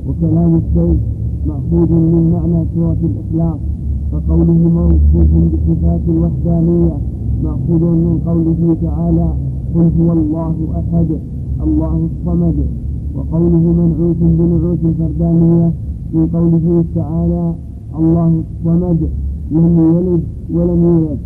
[0.08, 1.00] وكلام الشيخ
[1.46, 3.58] مأخوذ من معنى سورة الإخلاص
[4.12, 6.96] فقوله موصوف بصفات الوحدانية
[7.44, 9.32] مأخوذ من قوله تعالى
[9.74, 11.06] قل هو الله أحد
[11.62, 12.54] الله الصمد.
[13.18, 15.72] وقوله منعوت بنعوت الفردانية
[16.14, 17.54] من قوله تعالى
[17.98, 19.00] الله الصمد
[19.50, 20.22] لم يلد
[20.56, 21.18] ولم يولد.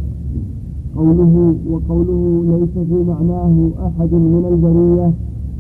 [0.96, 3.54] قوله وقوله ليس في معناه
[3.86, 5.12] أحد من البرية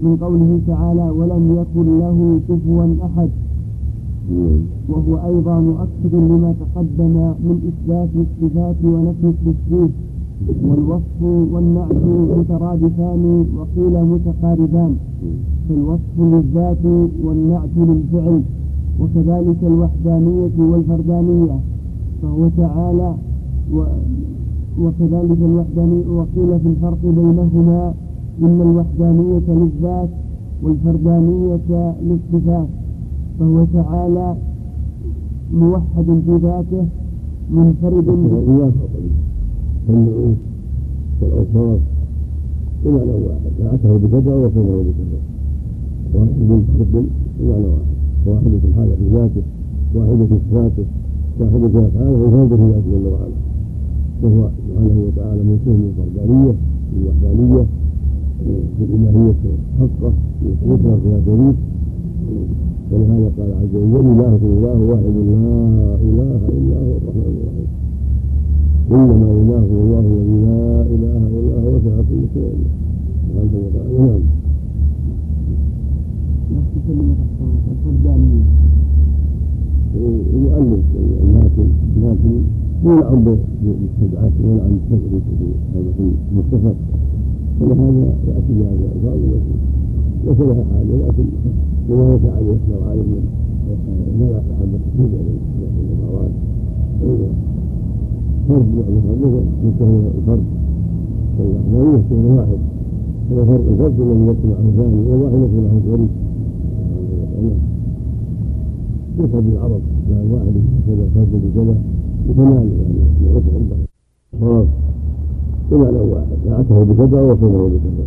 [0.02, 3.30] من قوله تعالى ولم يكن له كفوا أحد.
[4.88, 7.14] وهو أيضا مؤكد لما تقدم
[7.46, 9.90] من إثبات الصفات ونفي التشبيه.
[10.68, 12.02] والوصف والنعت
[12.38, 14.96] مترادفان وقيل متقاربان.
[15.68, 16.84] فالوصف للذات
[17.24, 18.42] والنعت للفعل
[19.00, 21.56] وكذلك الوحدانية والفردانية.
[22.22, 23.14] فهو تعالى
[23.74, 23.82] و
[24.82, 27.94] وكذلك الوحدانية وقيل في الفرق بينهما
[28.42, 30.08] إن الوحدانية للذات
[30.62, 32.68] والفردانية للصفات.
[33.40, 34.36] فهو تعالى
[35.54, 36.86] موحد في ذاته
[37.50, 38.08] منفرد
[39.88, 40.36] فالنعوت
[41.20, 41.80] والأوصاف
[42.84, 45.18] بمعنى واحد فأتاه بكذا وصفه بكذا
[46.14, 46.28] واحد
[46.78, 47.06] فرد
[47.40, 47.92] بمعنى واحد
[48.26, 49.42] واحد سبحانه في ذاته
[49.94, 50.84] واحد في صفاته
[51.40, 53.38] واحد في أفعاله وفرد في ذاته جل وعلا
[54.22, 56.54] وهو سبحانه وتعالى موصوف بالفردانية
[56.92, 57.64] بالوحدانية
[58.78, 59.34] بالإلهية
[59.80, 61.56] حقه يثبتها فيها شريك
[62.92, 67.68] ولهذا قال عز وجل إله الله واحد لا إله إلا هو الرحمن الرحيم.
[68.90, 72.56] إنما إله الله الذي لا إله إلا هو وسع كل شيء
[73.28, 73.98] سبحانه وتعالى.
[73.98, 74.20] نعم.
[80.42, 80.84] يؤلف
[81.34, 81.66] لكن
[82.02, 82.34] لكن
[82.84, 85.92] يلعب بالسبعات ويلعب بالسبع في هذا
[86.32, 86.74] المختصر
[87.60, 89.18] فلهذا يأتي بهذا الألفاظ
[90.26, 91.24] ليس لها حاجة لكن
[91.88, 96.30] لما يسعى أن يصبر عليه من لا محبة تفيد من الأمارات
[98.52, 99.88] فرد مثلا مثل
[100.18, 100.44] الفرد
[101.72, 102.58] لا يشتغل واحد
[103.32, 106.10] هو فرد الفرد الذي يكون معه ثاني والواحد يكون معه شريك
[109.18, 110.54] يفهم العرب مع الواحد
[110.86, 111.74] كذا فرد بكذا
[112.28, 113.76] يتنال يعني العرف عنده
[114.40, 114.66] صواب
[115.70, 118.06] بمعنى واحد فأتاه بكذا وصفه بكذا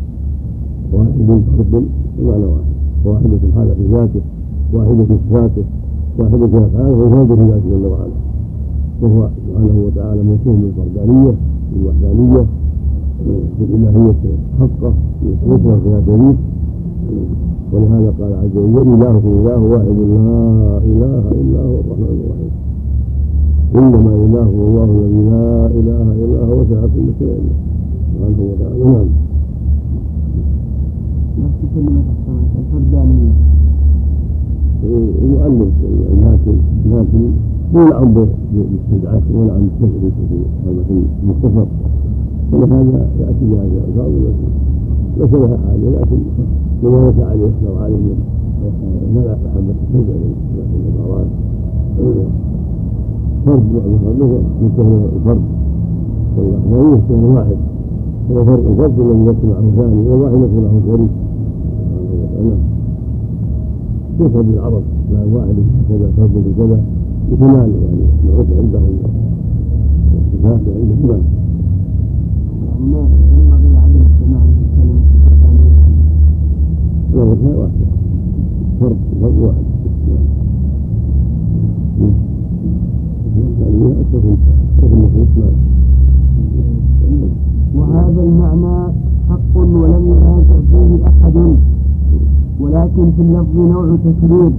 [0.93, 1.11] واحد
[1.57, 1.85] فرد
[2.19, 2.65] بمعنى واحد
[3.05, 4.21] واحد سبحانه في ذاته
[4.73, 5.63] واحد في صفاته
[6.19, 8.34] واحد في افعاله وفرد في ذاته جل وعلا
[9.01, 11.33] وهو سبحانه وتعالى موصوف بالفردانيه
[11.73, 12.45] بالوحدانيه
[13.59, 14.13] بالالهيه
[14.59, 16.35] حقه يثبتها فيها دليل
[17.73, 22.51] ولهذا قال عز وجل اله إله واحد لا إله إلا هو الرحمن الرحيم.
[23.75, 27.41] إنما اله الله الذي لا إله إلا هو وسع كل شيء
[28.13, 28.83] سبحانه وتعالى.
[28.83, 29.07] نعم.
[32.59, 33.31] الفردانية
[35.31, 35.73] يؤلف
[36.21, 36.57] لكن
[36.91, 37.31] لكن
[37.73, 38.13] يلعب
[38.53, 40.83] بالاستدعاء ويلعب بالتفريط في هذا
[41.23, 41.65] المختصر
[42.53, 44.11] ولهذا ياتي بهذه الالفاظ
[45.17, 46.17] ليس لها حاجة لكن
[46.83, 51.27] لما يسعى ان يصبر عليه من منع محبه الشجع من الامارات
[53.45, 55.41] فرد مثلا مثل الفرد
[56.37, 57.57] والله يشتغل واحد
[58.31, 61.09] هو فرق الفرد الذي يكون معه ثاني والواحد يكون معه شريك
[64.19, 65.55] يفهم العرب مع الواحد
[65.89, 66.79] كذا فرد بكذا
[67.31, 68.95] يتنال يعني العرف عندهم.
[70.13, 70.83] والصفات يعني
[72.91, 75.75] ما ينبغي عدم السماع في كلمة الثانية
[79.45, 79.65] واحد
[84.01, 84.23] أكثر
[84.79, 85.59] أكثر من نعم
[87.75, 88.93] وهذا المعنى
[89.29, 91.35] حق ولم ينازع فيه أحد.
[92.59, 94.51] ولكن في اللفظ نوع تكرير.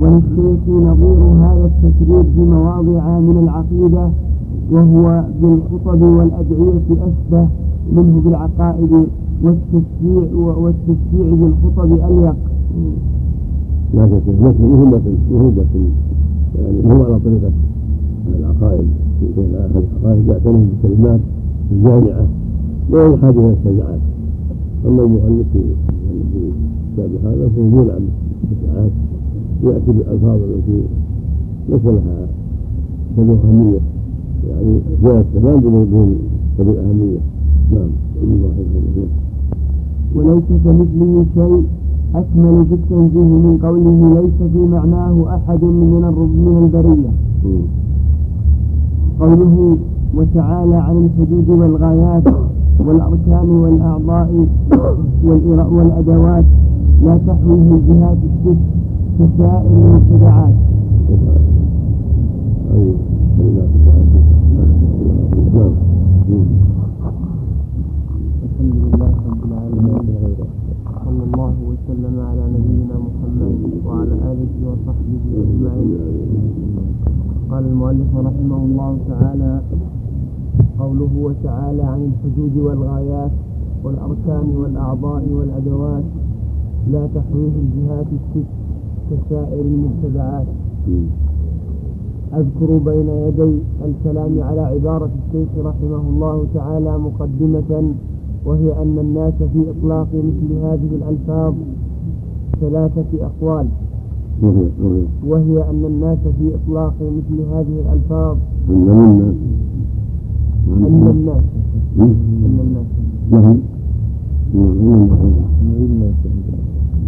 [0.00, 4.10] وللشيخ نظير هذا التكرير بمواضع من العقيدة
[4.72, 7.48] وهو بالخطب والأدعية أشبه
[7.92, 8.92] منه بالعقائد
[9.44, 12.36] والتشجيع والتشجيع بالخطب أليق.
[13.94, 15.00] لا شك لكن مهمة
[15.32, 15.64] مهمة
[16.58, 17.50] يعني هو على طريقة
[18.38, 18.86] العقائد
[19.38, 21.20] العقائد يعتني بالكلمات
[21.72, 22.26] الجامعة
[22.90, 24.00] لا يحتاج إلى الشجاعات
[24.88, 25.60] أما المؤلف في
[26.96, 28.02] كتاب هذا فهو يلعب
[28.50, 28.90] بالشجاعات
[29.62, 30.82] يأتي بالألفاظ التي
[31.68, 32.26] ليس لها
[33.16, 33.80] كذا أهمية.
[34.48, 36.16] يعني جاء الكلام بدون
[36.58, 37.18] كذا أهمية.
[37.72, 37.90] نعم.
[40.16, 41.64] وليس كمثله شيء
[42.14, 46.02] أكمل في التنزيه من قوله ليس في معناه أحد من
[46.44, 47.10] من البرية.
[49.20, 49.76] قوله
[50.14, 52.22] وتعالى عن الحدود والغايات
[52.86, 54.46] والأركان والأعضاء
[55.72, 56.44] والأدوات
[57.04, 58.58] لا تحويه الجهات الست
[59.18, 60.54] كسائر المبتدعات.
[67.44, 69.98] الحمد لله رب العالمين
[71.04, 73.54] صلى الله وسلم على نبينا محمد
[73.86, 75.98] وعلى آله وصحبه أجمعين
[77.50, 79.60] قال المؤلف رحمه الله تعالى
[80.78, 83.30] قوله تعالى عن الحدود والغايات
[83.84, 86.04] والأركان والأعضاء والأدوات
[86.92, 88.63] لا تحويه الجهات الست
[89.10, 90.46] كسائر المبتدعات
[92.34, 97.94] أذكر بين يدي الكلام على عبارة الشيخ رحمه الله تعالى مقدمة
[98.46, 101.54] وهي أن الناس في إطلاق مثل هذه الألفاظ
[102.60, 103.66] ثلاثة أقوال.
[105.26, 108.36] وهي أن الناس في إطلاق مثل هذه الألفاظ.
[108.70, 109.32] أن منا
[110.78, 111.44] أن الناس.
[112.00, 112.56] أن
[115.90, 116.14] الناس.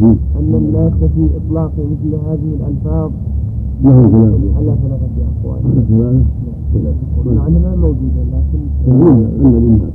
[0.01, 3.11] نعم أن الناس في إطلاق مثل هذه الألفاظ
[3.84, 5.61] لهم ثلاثة على ثلاثة أقوال.
[7.36, 9.92] مع أنها موجودة لكن أن للناس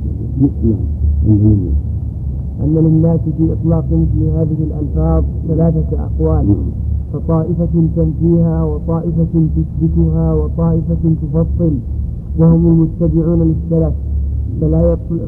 [0.64, 1.58] نعم
[2.64, 6.46] أن للناس في إطلاق مثل هذه الألفاظ ثلاثة أقوال.
[6.48, 6.56] نعم.
[7.14, 11.74] فطائفة تنفيها وطائفة تثبتها وطائفة تفصل.
[12.40, 13.94] وهم المتبعون للسلف.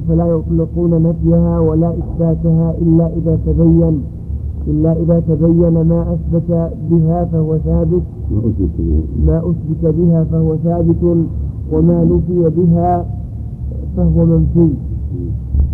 [0.07, 4.01] فلا يطلقون نفيها ولا إثباتها إلا إذا تبين.
[4.67, 8.01] إلا إذا تبين ما أثبت بها فهو ثابت.
[9.25, 10.23] ما أثبت بها.
[10.23, 11.03] فهو ثابت
[11.73, 13.05] وما نفي بها
[13.97, 14.69] فهو منفي.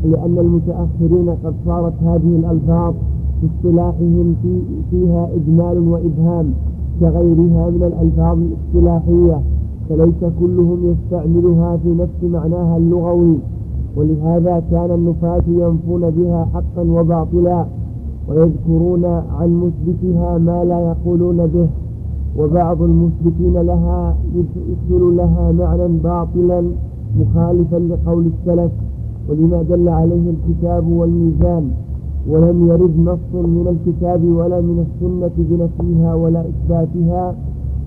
[0.04, 2.94] لأن المتأخرين قد صارت هذه الألفاظ
[3.42, 4.62] في اصطلاحهم في
[4.92, 6.54] فيها إجمال وإبهام
[7.00, 9.42] كغيرها من الألفاظ الاصطلاحية
[9.90, 13.36] فليس كلهم يستعملها في نفس معناها اللغوي
[13.96, 17.66] ولهذا كان النفاة ينفون بها حقا وباطلا.
[18.30, 21.68] ويذكرون عن مثبتها ما لا يقولون به
[22.40, 26.64] وبعض المثبتين لها يدخل لها معنى باطلا
[27.20, 28.72] مخالفا لقول السلف
[29.30, 31.72] ولما دل عليه الكتاب والميزان
[32.30, 37.36] ولم يرد نص من الكتاب ولا من السنة بنفيها ولا إثباتها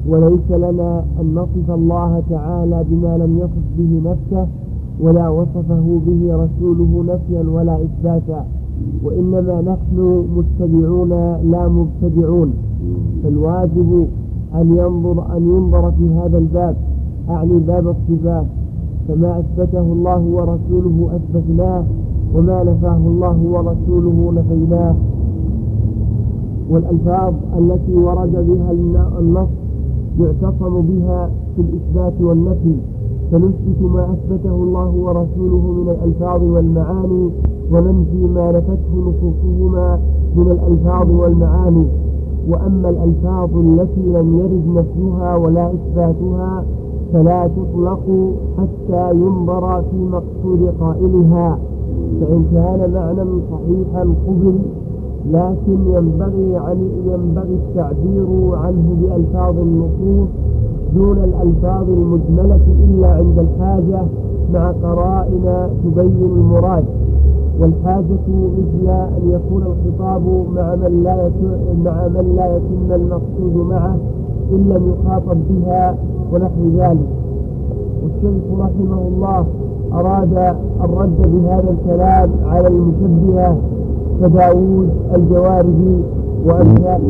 [0.09, 4.47] وليس لنا أن نصف الله تعالى بما لم يصف به نفسه
[5.01, 8.45] ولا وصفه به رسوله نفيا ولا إثباتا.
[9.05, 11.09] وإنما نحن متبعون
[11.51, 12.53] لا مبتدعون.
[13.25, 14.07] فالواجب
[14.55, 16.77] أن ينظر أن ينظر في هذا الباب.
[17.31, 18.47] أعني باب الصفات.
[19.09, 21.85] فما أثبته الله ورسوله أثبتناه
[22.35, 24.95] وما نفاه الله ورسوله نفيناه
[26.71, 29.49] والألفاظ التي ورد بها الن- النص
[30.21, 32.75] يعتصم بها في الإثبات والنفي.
[33.33, 37.29] فنثبت ما أثبته الله ورسوله من الألفاظ والمعاني
[37.73, 39.99] وننفي ما نفته نصوصهما
[40.37, 41.87] من الألفاظ والمعاني.
[42.49, 46.65] وأما الألفاظ التي لم يرد نفيها ولا إثباتها
[47.13, 51.59] فلا تطلق حتى ينظر في مقصود قائلها.
[52.21, 54.59] فإن كان معنى صحيحا قبل
[55.31, 60.29] لكن ينبغي عن ينبغي التعبير عنه بألفاظ النصوص
[60.95, 64.03] دون الألفاظ المجملة إلا عند الحاجة
[64.55, 66.85] مع قرائن تبين المراد.
[67.61, 70.23] والحاجة مثل أن يكون الخطاب
[70.55, 71.31] مع من لا
[71.85, 73.97] مع من لا يتم المقصود معه
[74.53, 75.95] إن لم يخاطب بها
[76.33, 77.09] ونحو ذلك.
[78.03, 79.45] والشيخ رحمه الله
[79.93, 83.57] أراد الرد بهذا الكلام على المشبهة
[84.21, 86.03] كداوود الجواربي
[86.47, 87.01] نعم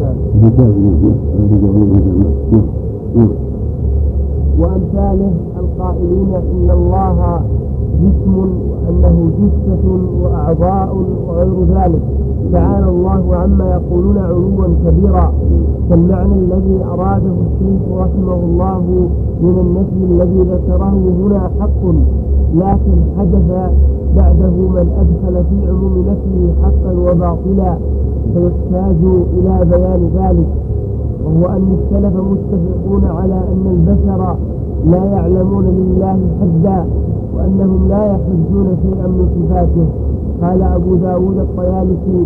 [0.00, 0.14] نعم.
[4.58, 5.30] وأمثاله
[5.78, 7.40] القائلين إن الله
[8.02, 9.84] جسم وأنه جثة
[10.22, 10.96] وأعضاء
[11.28, 12.02] وغير ذلك.
[12.52, 15.32] تعالى الله عما يقولون علوا كبيرا.
[15.90, 18.82] فالمعنى الذي أراده الشيخ رحمه الله
[19.42, 21.82] من النفي الذي ذكره هنا حق
[22.54, 23.70] لكن حدث
[24.16, 27.76] بعده من أدخل في عموم نفيه حقا وباطلا
[28.34, 29.00] فيحتاج
[29.36, 30.48] إلى بيان ذلك.
[31.24, 34.36] وهو أن السلف متفقون على أن البشر
[34.86, 36.84] لا يعلمون لله حدا
[37.36, 39.86] وأنهم لا يحجون شيئا من صفاته.
[40.42, 42.24] قال أبو داود الطيالسي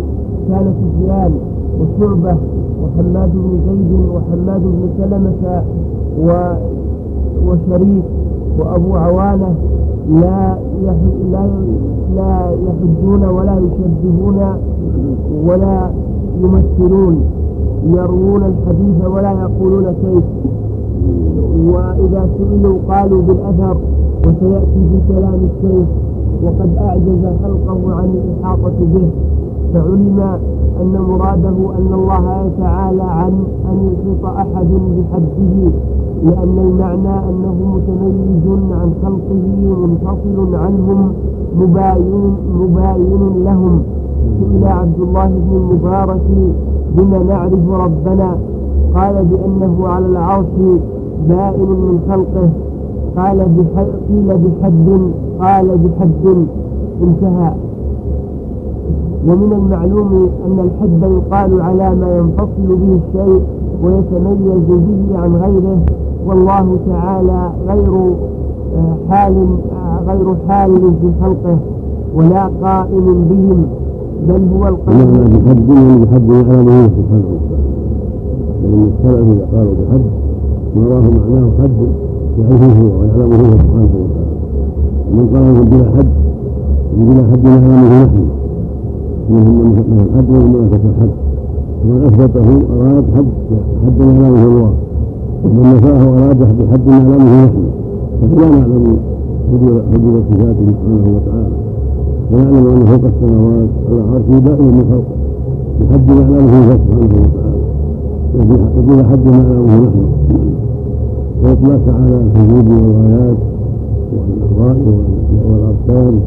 [0.49, 1.31] كان سفيان
[1.79, 2.37] وشعبة
[2.83, 5.63] وحماد بن زيد وحماد بن سلمة
[6.21, 6.53] و
[7.47, 8.03] وشريك
[8.59, 9.55] وأبو عوانة
[10.11, 10.57] لا
[11.31, 11.47] لا
[12.15, 14.39] لا يحجون ولا يشبهون
[15.45, 15.89] ولا
[16.43, 17.21] يمثلون
[17.93, 20.23] يروون الحديث ولا يقولون كيف
[21.67, 23.77] وإذا سئلوا قالوا بالأثر
[24.27, 25.87] وسيأتي في كلام الشيخ
[26.43, 29.07] وقد أعجز خلقه عن الإحاطة به.
[29.73, 30.19] فعلم
[30.81, 35.71] أن مراده أن الله تعالى عن أن يحيط أحد بحده
[36.25, 41.13] لأن المعنى أنه متميز عن خلقه منفصل عنهم
[41.59, 43.83] مباين مباين لهم.
[44.39, 46.21] سئل عبد الله بن المبارك
[46.97, 48.37] بما نعرف ربنا؟
[48.95, 50.45] قال بأنه على العرش
[51.29, 52.49] بائن من خلقه.
[53.17, 54.87] قال بحد قيل بحد
[55.39, 56.45] قال بحد.
[57.03, 57.53] انتهى.
[59.27, 63.41] ومن المعلوم أن الحد يقال على ما ينفصل به الشيء
[63.83, 65.77] ويتميز به عن غيره.
[66.27, 67.93] والله تعالى غير
[68.75, 69.33] آه، حال
[69.75, 70.71] آه، غير حال
[71.01, 71.57] في خلقه
[72.15, 73.65] ولا قائم بهم.
[74.27, 75.11] بل هو القائم.
[75.45, 75.67] بحد
[76.01, 77.73] بحد يعلمه سبحانه وتعالى
[78.63, 80.01] لأن السلف إذا قالوا بحد
[80.75, 81.79] مراه معناه حد
[82.39, 84.33] يعرفه ويعلمه سبحانه وتعالى.
[85.11, 86.11] ومن قال بلا حد
[86.97, 88.25] بلا حد يعلمه نحن.
[89.29, 91.13] منهم من الحد ومن نفت الحد.
[91.85, 93.31] ومن أثبته أراد حد
[93.85, 94.73] حد يعلمه الله.
[95.43, 97.63] ومن نفاه أراد بحد يعلمه نحن.
[98.21, 98.97] فلا نعلم
[99.93, 101.57] حدود صفاته سبحانه وتعالى.
[102.31, 105.15] ونعلم ان فوق السماوات على عرشه دائما من خلقه.
[105.79, 107.62] بحد يعلمه سبحانه وتعالى.
[108.37, 110.05] وبلا حد يعلمه نحن
[111.43, 113.37] ويطلق على الحدود والغايات
[114.13, 114.77] والاعضاء
[115.49, 116.19] والاركان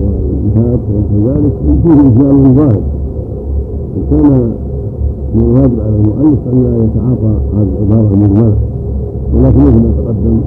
[0.00, 1.52] والجهاد وكذلك.
[1.82, 2.80] فيه إجمال ظاهر.
[3.96, 4.52] وكان
[5.34, 8.54] من الواجب على المؤلف أن لا يتعاطى هذه العبارة المجملة
[9.34, 10.38] ولكن مثل ما تقدم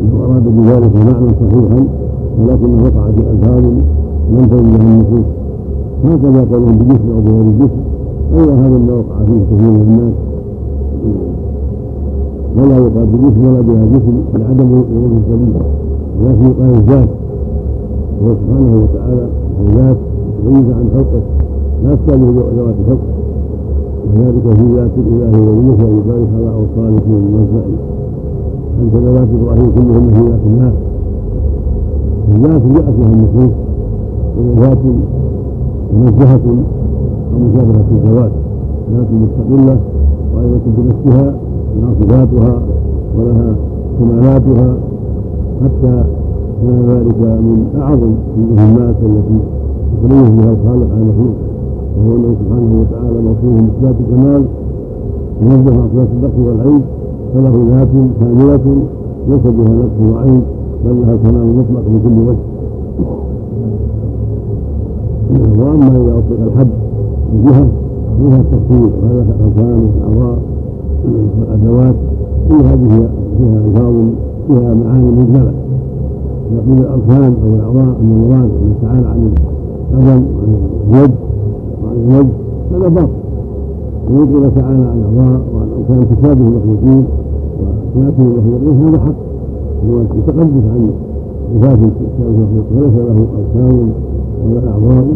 [0.00, 1.86] أنه أراد بذلك معنى صحيحا
[2.40, 3.64] ولكنه وقع في ألفاظ
[4.30, 5.26] لم تجد لها النصوص.
[6.04, 7.80] هكذا قولهم بجسم أو بغير الجسم
[8.34, 10.14] أيضا هذا ما وقع فيه كثير من الناس.
[12.56, 15.54] ولا يقال بجسم ولا بها جسم لعدم وجود الدليل
[16.20, 17.08] ولكن يقال الذات.
[18.22, 19.26] هو سبحانه وتعالى
[19.74, 19.96] ذات
[20.44, 21.22] متميزة عن خلقه.
[21.84, 23.04] لا تشابه ذوات الخلق
[24.06, 27.64] وذلك في ذات الإله وليه ويبارك على اوصاله الموزع
[28.82, 30.72] أنت ذوات إبراهيم كلهن في ذات الله.
[32.34, 33.54] الذات جاءت لها النصوص
[34.38, 34.70] وهي
[36.18, 36.42] ذات
[37.40, 38.32] منزهة ومشابهة الذوات
[38.92, 39.76] ذات مستقلة
[40.34, 41.34] قائمة بنفسها
[41.80, 42.62] لها صفاتها
[43.18, 43.54] ولها
[43.98, 44.76] كمالاتها
[45.64, 46.04] حتى
[46.62, 49.38] كان ذلك من أعظم المهمات التي
[49.94, 51.36] يتميز بها الخالق عن المخلوق.
[51.96, 54.42] وهو أنه سبحانه وتعالى موصوف بصفات الكمال
[55.42, 56.82] منزه عن صفات النقص والعين
[57.34, 57.88] فله ذات
[58.20, 58.66] كاملة
[59.28, 60.42] ليس بها نقص وعين
[60.84, 62.44] بل لها الكمال المطلق من كل وجه.
[65.60, 66.85] وأما إذا أطلق الحد
[67.44, 67.66] جهه
[68.18, 70.38] فيها التفصيل وهذا الاركان والأعضاء
[71.38, 71.94] والأدوات
[72.48, 73.08] كل هذه
[73.38, 73.94] فيها الفاظ
[74.46, 75.52] فيها معاني مجملة.
[76.52, 79.30] يقول الاركان أو الأعضاء ان المراد أن تعالى عن
[79.92, 80.56] القدم وعن
[80.90, 81.10] اليد
[81.84, 82.32] وعن الوجه
[82.72, 83.08] هذا باطل.
[84.10, 87.04] ويقول تعالى عن الأعضاء وعن الاركان تشابه المخلوقين
[87.60, 89.14] وتناسب المخلوقين هذا حق.
[89.90, 90.90] هو يتقدس عن
[91.54, 93.90] صفات تشابه المخلوق وليس له اركان
[94.44, 95.06] ولا أعضاء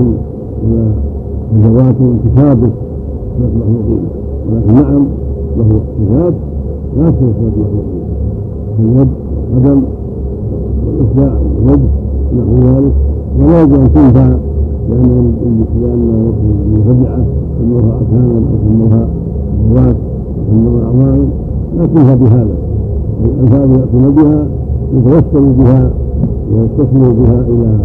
[0.64, 0.92] ولا
[1.54, 1.94] ذوات
[2.24, 2.70] تشابه
[3.38, 4.04] صفات المخلوقين
[4.48, 5.04] ولكن نعم
[5.58, 6.34] له صفات
[6.96, 8.00] لا تشابه صفات المخلوقين
[8.78, 9.08] اليد
[9.54, 9.82] قدم
[10.86, 11.90] والإصبع والوجه
[12.36, 12.92] نحو ذلك.
[13.40, 14.28] ولا يجوز أن تنفع
[14.90, 15.32] لأن
[15.82, 16.32] لأن
[16.66, 17.24] المرجعة
[17.58, 19.08] سموها أركانا أو سموها
[19.70, 21.26] ذوات أو سموها أعوانا
[21.78, 22.54] لا تنفع بهذا.
[23.24, 24.46] الألفاظ يأتون بها
[24.94, 25.90] يتوسل بها
[26.52, 27.78] ويتصلوا بها إلى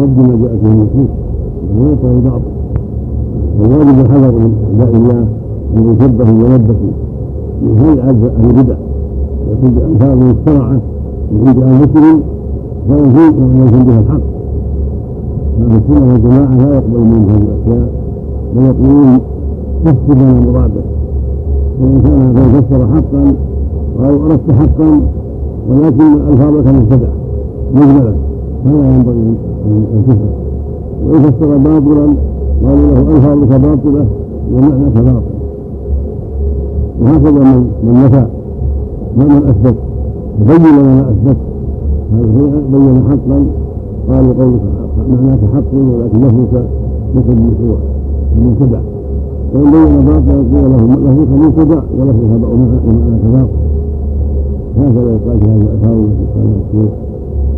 [0.00, 1.23] رد ما جاءت به النصوص
[1.78, 2.40] ويعطى بعض.
[3.60, 5.26] والواجب الحذر من أعداء الله
[5.76, 6.92] أن يشبهوا ويلبسوا
[7.62, 8.76] من هيئة أهل البدع.
[9.52, 10.80] يكون بألفاظ مخترعة
[11.32, 12.20] من عند انفسهم
[12.88, 14.20] فيزيد ويزيد بها الحق.
[15.60, 17.88] أهل السنة والجماعة لا يقبل منهم هذه الأشياء.
[18.56, 19.18] بل يقولون
[19.84, 20.84] فسر لنا مراده
[21.80, 23.34] وإن كان قد فسر حقا
[24.00, 25.00] أو أردت حقا
[25.70, 27.08] ولكن ألفاظك مبتدع
[27.74, 28.14] مجملا.
[28.64, 29.34] فلا ينبغي
[29.66, 30.28] ان تفهم
[31.08, 32.06] وان فسر باطلا
[32.64, 34.06] قالوا له الفاظك باطله
[34.52, 35.34] ومعناك باطل.
[37.02, 38.26] وهكذا من من نفى.
[39.16, 39.74] ومن أثبت.
[40.46, 41.36] بين لنا ما أثبت.
[42.12, 43.46] هذا بين حقا.
[44.08, 44.60] قالوا قولك
[45.10, 46.64] معناك حق ولكن لفظك
[47.14, 47.78] مثل المشروع
[48.36, 48.80] المنتبع
[49.54, 52.42] وإن بين باطلا قيل له لفظك منتبع ولفظك
[52.86, 53.64] ومعناك باطل.
[54.78, 56.90] هكذا يقال في هذه الالفاظ التي قالها الشيخ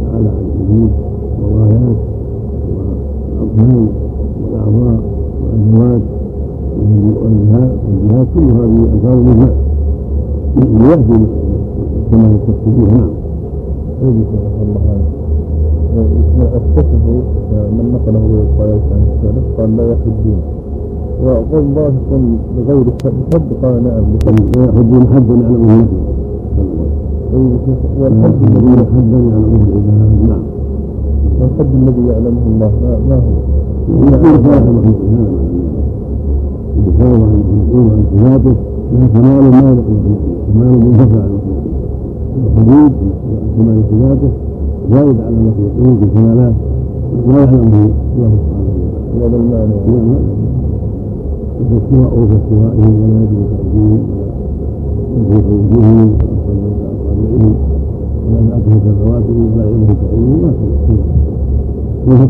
[0.03, 0.91] تعالى عن الحدود
[1.43, 1.97] والغايات
[3.41, 3.89] والاركان
[4.43, 5.01] والأعضاء
[5.43, 6.03] والادوات
[6.79, 9.49] والجهات كل هذه الفاظ مجمع
[10.57, 11.27] لياتي
[12.11, 13.11] كما يستفسرون نعم.
[14.63, 14.97] الله.
[16.57, 17.05] الفقه
[17.77, 18.25] من نقله
[18.59, 20.41] رواية عن السلف قال لا يحدون
[21.25, 21.93] وقول ظاهر
[22.57, 22.85] بغير
[23.35, 24.05] حد قال نعم.
[24.57, 25.87] لا يحدون حدا يعلمه
[27.33, 30.56] نحن والحد الذي حدا يعلمه العباد نعم.
[31.41, 32.71] والحد الذي يعلمه الله.
[33.09, 33.33] ما هو؟
[36.79, 38.57] يتفاوض عن المخلوقين وعن صفاته
[39.15, 39.61] كمال ما
[40.55, 41.25] كمال منتفع
[42.47, 42.93] الحدود
[43.57, 44.31] كمال صفاته
[44.93, 46.55] زائد على المخلوقين في كمالات
[47.29, 49.27] لا يعلمه الله سبحانه وتعالى.
[49.27, 49.77] هذا المعنى
[51.71, 54.01] فاستواءه كاستوائه ولا يدري تأديه
[55.17, 56.09] ولا يدري وجوهه
[56.47, 57.51] وأصابعه
[58.29, 60.51] ولا يأكل كذواته ولا يعلمه كعلمه ما
[60.87, 60.95] في
[62.07, 62.29] الحد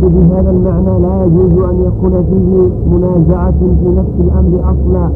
[0.00, 5.08] بهذا المعنى لا يجوز أن يكون فيه منازعة في نفس الأمر أصلا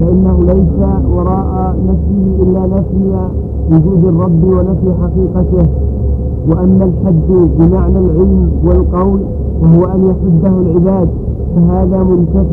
[0.00, 0.78] فإنه ليس
[1.14, 3.28] وراء نفسه إلا نفي
[3.70, 5.66] وجود الرب ونفي حقيقته.
[6.48, 9.20] وأما الحد بمعنى العلم والقول
[9.62, 11.08] وهو أن يحده العباد
[11.56, 12.46] فهذا منتف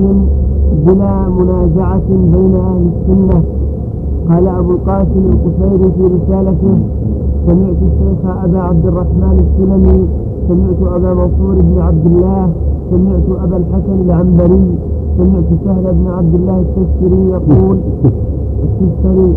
[0.87, 3.43] بلا منازعة بين أهل السنة.
[4.29, 6.77] قال أبو القاسم القشيري في رسالته
[7.47, 10.07] سمعت الشيخ أبا عبد الرحمن السلمي
[10.47, 12.49] سمعت أبا منصور بن عبد الله
[12.91, 14.65] سمعت أبا الحسن العنبري
[15.17, 17.77] سمعت سهل بن عبد الله التستري يقول
[18.63, 19.33] التستري.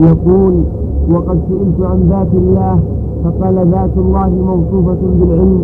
[0.00, 0.54] يقول
[1.12, 2.78] وقد سئلت عن ذات الله
[3.24, 5.62] فقال ذات الله موصوفة بالعلم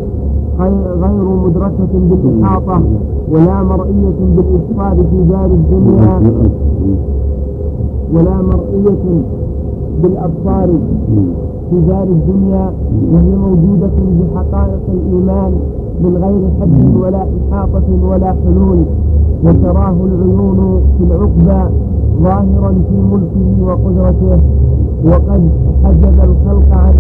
[1.02, 2.82] غير مدركة بالإحاطة.
[3.30, 6.20] ولا مرئية بالإبصار في دار الدنيا
[8.14, 9.04] ولا مرئية
[10.02, 10.68] بالأبصار
[11.70, 12.72] في دار الدنيا
[13.12, 15.52] وهي موجودة بحقائق الإيمان
[16.00, 18.78] من غير حد ولا إحاطة ولا حلول.
[19.44, 21.74] وتراه العيون في العقبى
[22.22, 24.40] ظاهرا في ملكه وقدرته.
[25.06, 25.48] وقد
[25.84, 26.94] حجب الخلق عن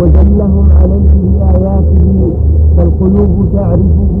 [0.00, 2.30] ودلهم عليه بآياته
[2.76, 4.12] فالقلوب تعرفه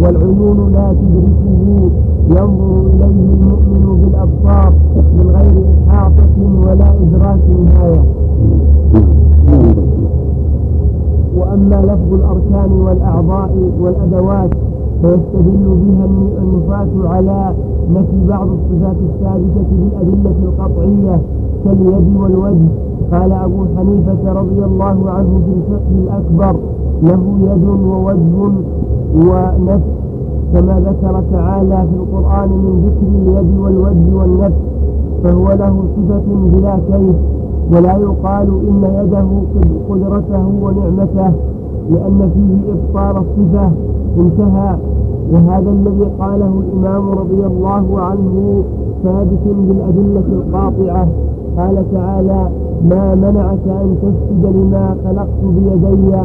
[0.00, 1.90] والعيون لا تدركه.
[2.30, 4.72] ينظر إليه المؤمن بالأبصار
[5.18, 5.54] من غير
[5.88, 8.02] إحاطة ولا إدراك نهاية
[11.38, 14.50] وأما لفظ الأركان والأعضاء والأدوات
[15.02, 16.04] فيستدل بها
[16.42, 17.54] النفاة على
[17.94, 21.20] نفي بعض الصفات الثابتة بالأدلة القطعية
[21.64, 22.68] كاليد والوجه.
[23.12, 26.60] قال أبو حنيفة رضي الله عنه في الفقه الأكبر
[27.02, 28.52] له يد ووجه
[29.14, 29.84] ونفس
[30.52, 34.60] كما ذكر تعالى في القرآن من ذكر اليد والوجه والنفس
[35.24, 36.22] فهو له صفة
[36.52, 37.16] بلا كيف
[37.72, 39.26] ولا يقال إن يده
[39.90, 41.32] قدرته ونعمته
[41.90, 43.70] لأن فيه إبطال الصفة
[44.18, 44.76] انتهى.
[45.32, 48.62] وهذا الذي قاله الإمام رضي الله عنه
[49.04, 51.08] ثابت بالأدلة القاطعة.
[51.58, 52.48] قال تعالى
[52.90, 56.16] ما منعك أن تسجد لما خلقت بيدي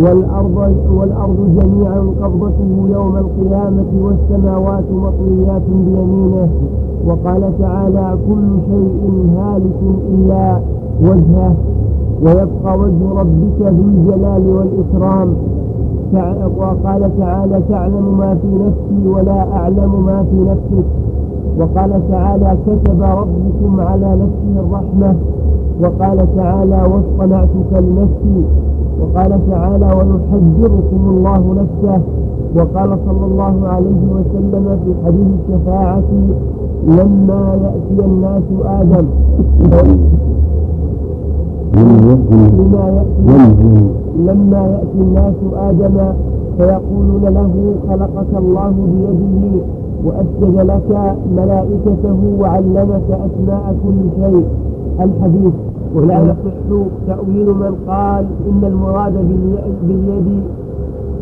[0.00, 6.48] والأرض, والأرض جميعا قبضته يوم القيامة والسماوات مطويات بيمينه.
[7.06, 9.80] وقال تعالى كل شيء هالك
[10.14, 10.58] إلا
[11.02, 11.54] وجهه.
[12.22, 15.34] ويبقى وجه ربك ذو الجلال والإكرام.
[16.58, 20.86] وقال تعالى تعلم ما في نفسي ولا أعلم ما في نفسك.
[21.58, 25.16] وقال تعالى كتب ربكم على نفسه الرحمة.
[25.82, 28.44] وقال تعالى واصطنعتك لنفسي.
[29.02, 32.00] وقال تعالى ويحذركم الله نفسه
[32.56, 36.02] وقال صلى الله عليه وسلم في حديث الشفاعة
[36.88, 39.06] لما يأتي الناس آدم.
[42.58, 43.84] لما يأتي
[44.18, 45.96] لما يأتي الناس آدم
[46.58, 49.62] فيقولون له خلقك الله بيده
[50.04, 54.44] وأسجد لك ملائكته وعلمك أسماء كل شيء.
[55.00, 55.52] الحديث.
[55.94, 56.54] ولا يصح
[57.06, 59.12] تأويل من قال إن المراد
[59.86, 60.42] باليد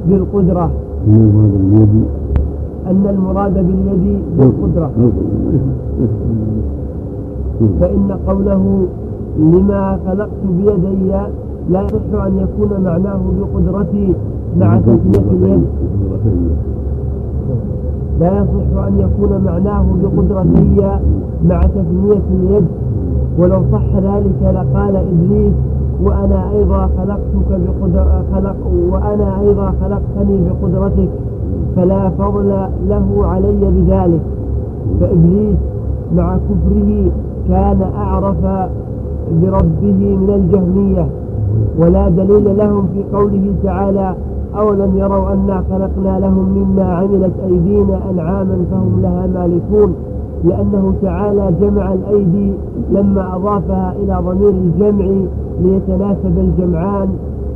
[0.09, 0.71] بالقدرة.
[2.87, 4.91] أن المراد باليد بالقدرة.
[7.81, 8.87] فإن قوله
[9.39, 11.13] لما خلقت بيدي
[11.71, 14.15] لا يصح أن يكون معناه بقدرتي
[14.59, 15.65] مع تسمية اليد.
[18.21, 20.99] لا يصح أن يكون معناه بقدرتي
[21.45, 22.67] مع تسمية اليد.
[23.39, 25.53] ولو صح ذلك لقال إبليس
[26.03, 28.57] وأنا أيضا خلقتك بقدر خلق
[28.91, 31.09] وأنا أيضا خلقتني بقدرتك
[31.77, 32.49] فلا فضل
[32.89, 34.21] له علي بذلك.
[35.01, 35.57] فإبليس
[36.15, 37.11] مع كفره
[37.49, 38.69] كان أعرف
[39.43, 41.07] بربه من الجهمية.
[41.79, 44.15] ولا دليل لهم في قوله تعالى
[44.59, 49.95] أولم يروا أنا خلقنا لهم مما عملت أيدينا أنعاما فهم لها مالكون.
[50.45, 52.53] لأنه تعالى جمع الأيدي
[52.93, 55.07] لما أضافها إلى ضمير الجمع
[55.63, 57.09] ليتناسب الجمعان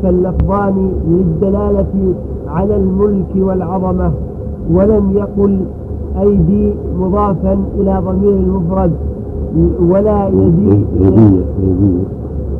[0.02, 2.14] فاللفظان للدلالة
[2.48, 4.10] على الملك والعظمة
[4.72, 5.60] ولم يقل
[6.20, 8.90] أيدي مضافا إلى ضمير المفرد
[9.88, 10.84] ولا يدي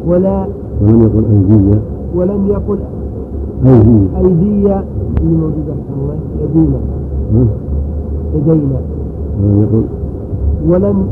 [0.07, 0.47] ولا
[0.83, 1.79] ولم يقل أيدية
[2.17, 2.79] ولم يقل
[3.67, 4.85] أيدية أيدية
[5.21, 6.79] اللي موجودة الله يدينا؟
[8.35, 8.81] يدينا.
[9.43, 9.85] ولم يقل
[10.69, 11.07] ولم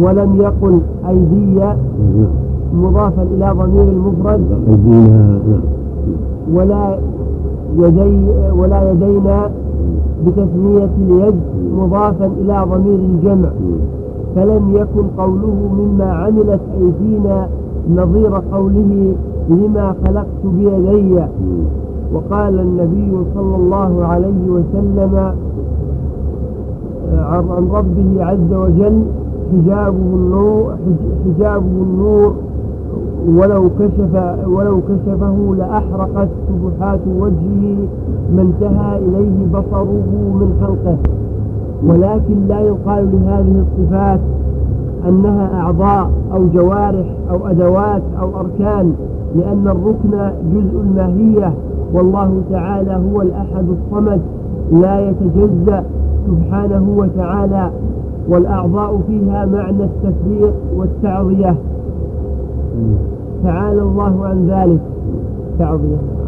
[0.00, 1.76] ولم يقل أيدية
[2.16, 2.28] نعم
[2.74, 4.40] مضافا إلى ضمير المفرد.
[4.68, 5.60] أيدينا نعم.
[6.54, 6.98] ولا
[7.78, 8.26] يدي
[8.58, 9.50] ولا يدينا
[10.26, 11.34] بتثنية اليد
[11.76, 13.48] مضافا إلى ضمير الجمع.
[14.36, 17.48] فلم يكن قوله مما عملت أيدينا
[17.96, 19.12] نظير قوله
[19.48, 21.20] لما خلقت بيدي.
[22.14, 25.34] وقال النبي صلى الله عليه وسلم
[27.30, 29.02] عن ربه عز وجل
[29.52, 30.74] حجابه النور
[31.24, 32.34] حجابه النور.
[33.28, 37.76] ولو كشف ولو كشفه لأحرقت سبحات وجهه
[38.36, 40.02] ما انتهى إليه بصره
[40.40, 40.96] من خلقه.
[41.86, 44.20] ولكن لا يقال لهذه الصفات
[45.08, 48.92] أنها أعضاء أو جوارح أو أدوات أو أركان
[49.36, 51.54] لأن الركن جزء الماهية
[51.92, 54.20] والله تعالى هو الأحد الصمد
[54.72, 55.84] لا يتجزأ
[56.30, 57.70] سبحانه وتعالى
[58.28, 61.56] والأعضاء فيها معنى التفريق والتعضية.
[63.44, 64.80] تعالى الله عن ذلك.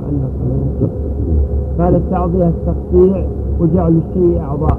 [0.09, 0.29] عنها
[1.79, 1.97] قال.
[1.97, 3.27] التعضية التقطيع
[3.61, 4.79] وجعل الشيء أعضاء.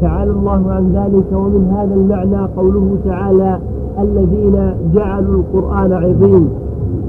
[0.00, 3.58] تعالى الله عن ذلك ومن هذا المعنى قوله تعالى
[3.98, 6.48] الذين جعلوا القرآن عظيم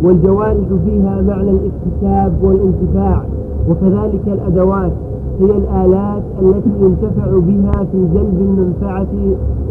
[0.04, 3.24] والجوارح فيها معنى الاكتساب والانتفاع
[3.70, 4.92] وكذلك الأدوات.
[5.40, 9.08] هي الآلات التي ينتفع بها في جلب المنفعة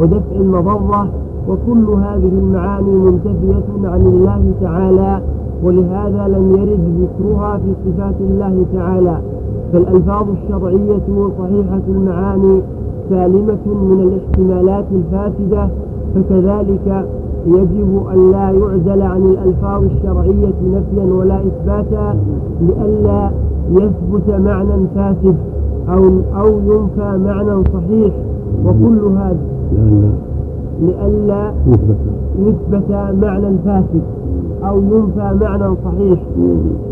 [0.00, 1.08] ودفع المضرة
[1.48, 5.20] وكل هذه المعاني منتفية عن الله تعالى
[5.62, 9.18] ولهذا لم يرد ذكرها في صفات الله تعالى.
[9.72, 12.62] فالألفاظ الشرعية صحيحة المعاني
[13.10, 15.68] سالمة من الاحتمالات الفاسدة
[16.14, 17.06] فكذلك
[17.46, 22.16] يجب أن لا يعزل عن الألفاظ الشرعية نفيا ولا إثباتا
[22.60, 23.30] لئلا
[23.70, 25.36] يثبت معنى فاسد.
[25.89, 26.05] أو
[26.41, 28.14] أو ينفى معنى صحيح
[28.64, 29.36] وكل هذا.
[30.82, 31.97] لئلا يثبت
[32.39, 32.91] يثبت
[33.22, 34.03] معنى فاسد
[34.64, 36.20] أو ينفى معنى صحيح.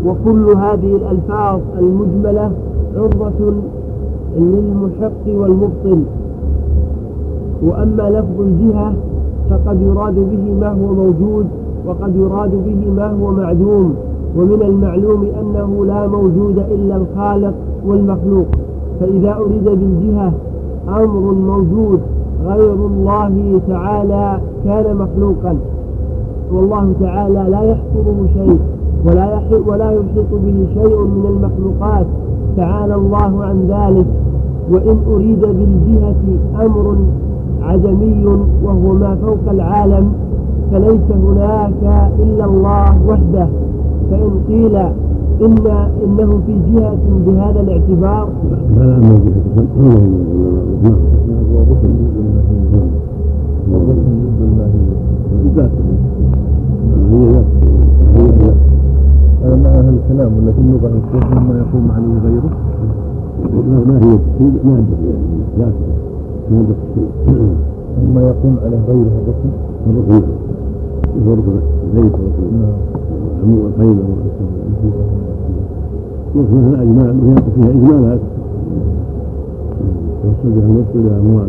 [0.05, 2.51] وكل هذه الألفاظ المجملة
[2.95, 3.53] عرضة
[4.37, 6.03] للمحق والمبطل.
[7.63, 8.93] وأما لفظ الجهة
[9.49, 11.45] فقد يراد به ما هو موجود
[11.87, 13.95] وقد يراد به ما هو معدوم.
[14.37, 17.53] ومن المعلوم أنه لا موجود إلا الخالق
[17.87, 18.47] والمخلوق.
[18.99, 20.31] فإذا أريد بالجهة
[20.87, 21.99] أمر موجود
[22.45, 25.57] غير الله تعالى كان مخلوقا.
[26.51, 28.59] والله تعالى لا يحصره شيء
[29.05, 32.05] ولا يحيط ولا يحيط به شيء من المخلوقات.
[32.57, 34.05] تعالى الله عن ذلك.
[34.71, 36.95] وإن أريد بالجهة أمر
[37.61, 38.25] عدمي
[38.63, 40.11] وهو ما فوق العالم
[40.71, 43.47] فليس هناك إلا الله وحده.
[44.11, 44.79] فإن قيل
[45.41, 45.67] إن
[46.03, 48.29] إنه في جهة بهذا الاعتبار
[48.75, 49.17] ما نعم
[59.43, 62.49] هذا مع أهل الكلام ولا اللغة الكفر مما يقوم عليه غيره
[63.53, 64.97] ما ما هي التشهيد ما عنده
[65.57, 65.73] ذات
[66.51, 67.55] ما عنده التشهيد
[68.03, 69.49] مما يقوم عليه غيره الركن
[69.87, 70.46] الركن
[71.25, 71.59] ركن
[71.95, 73.97] البيت والخيمة
[76.35, 78.19] وركن الأجمال وهي فيها إجمالات
[80.23, 81.47] توصل بها المسجد إلى أموال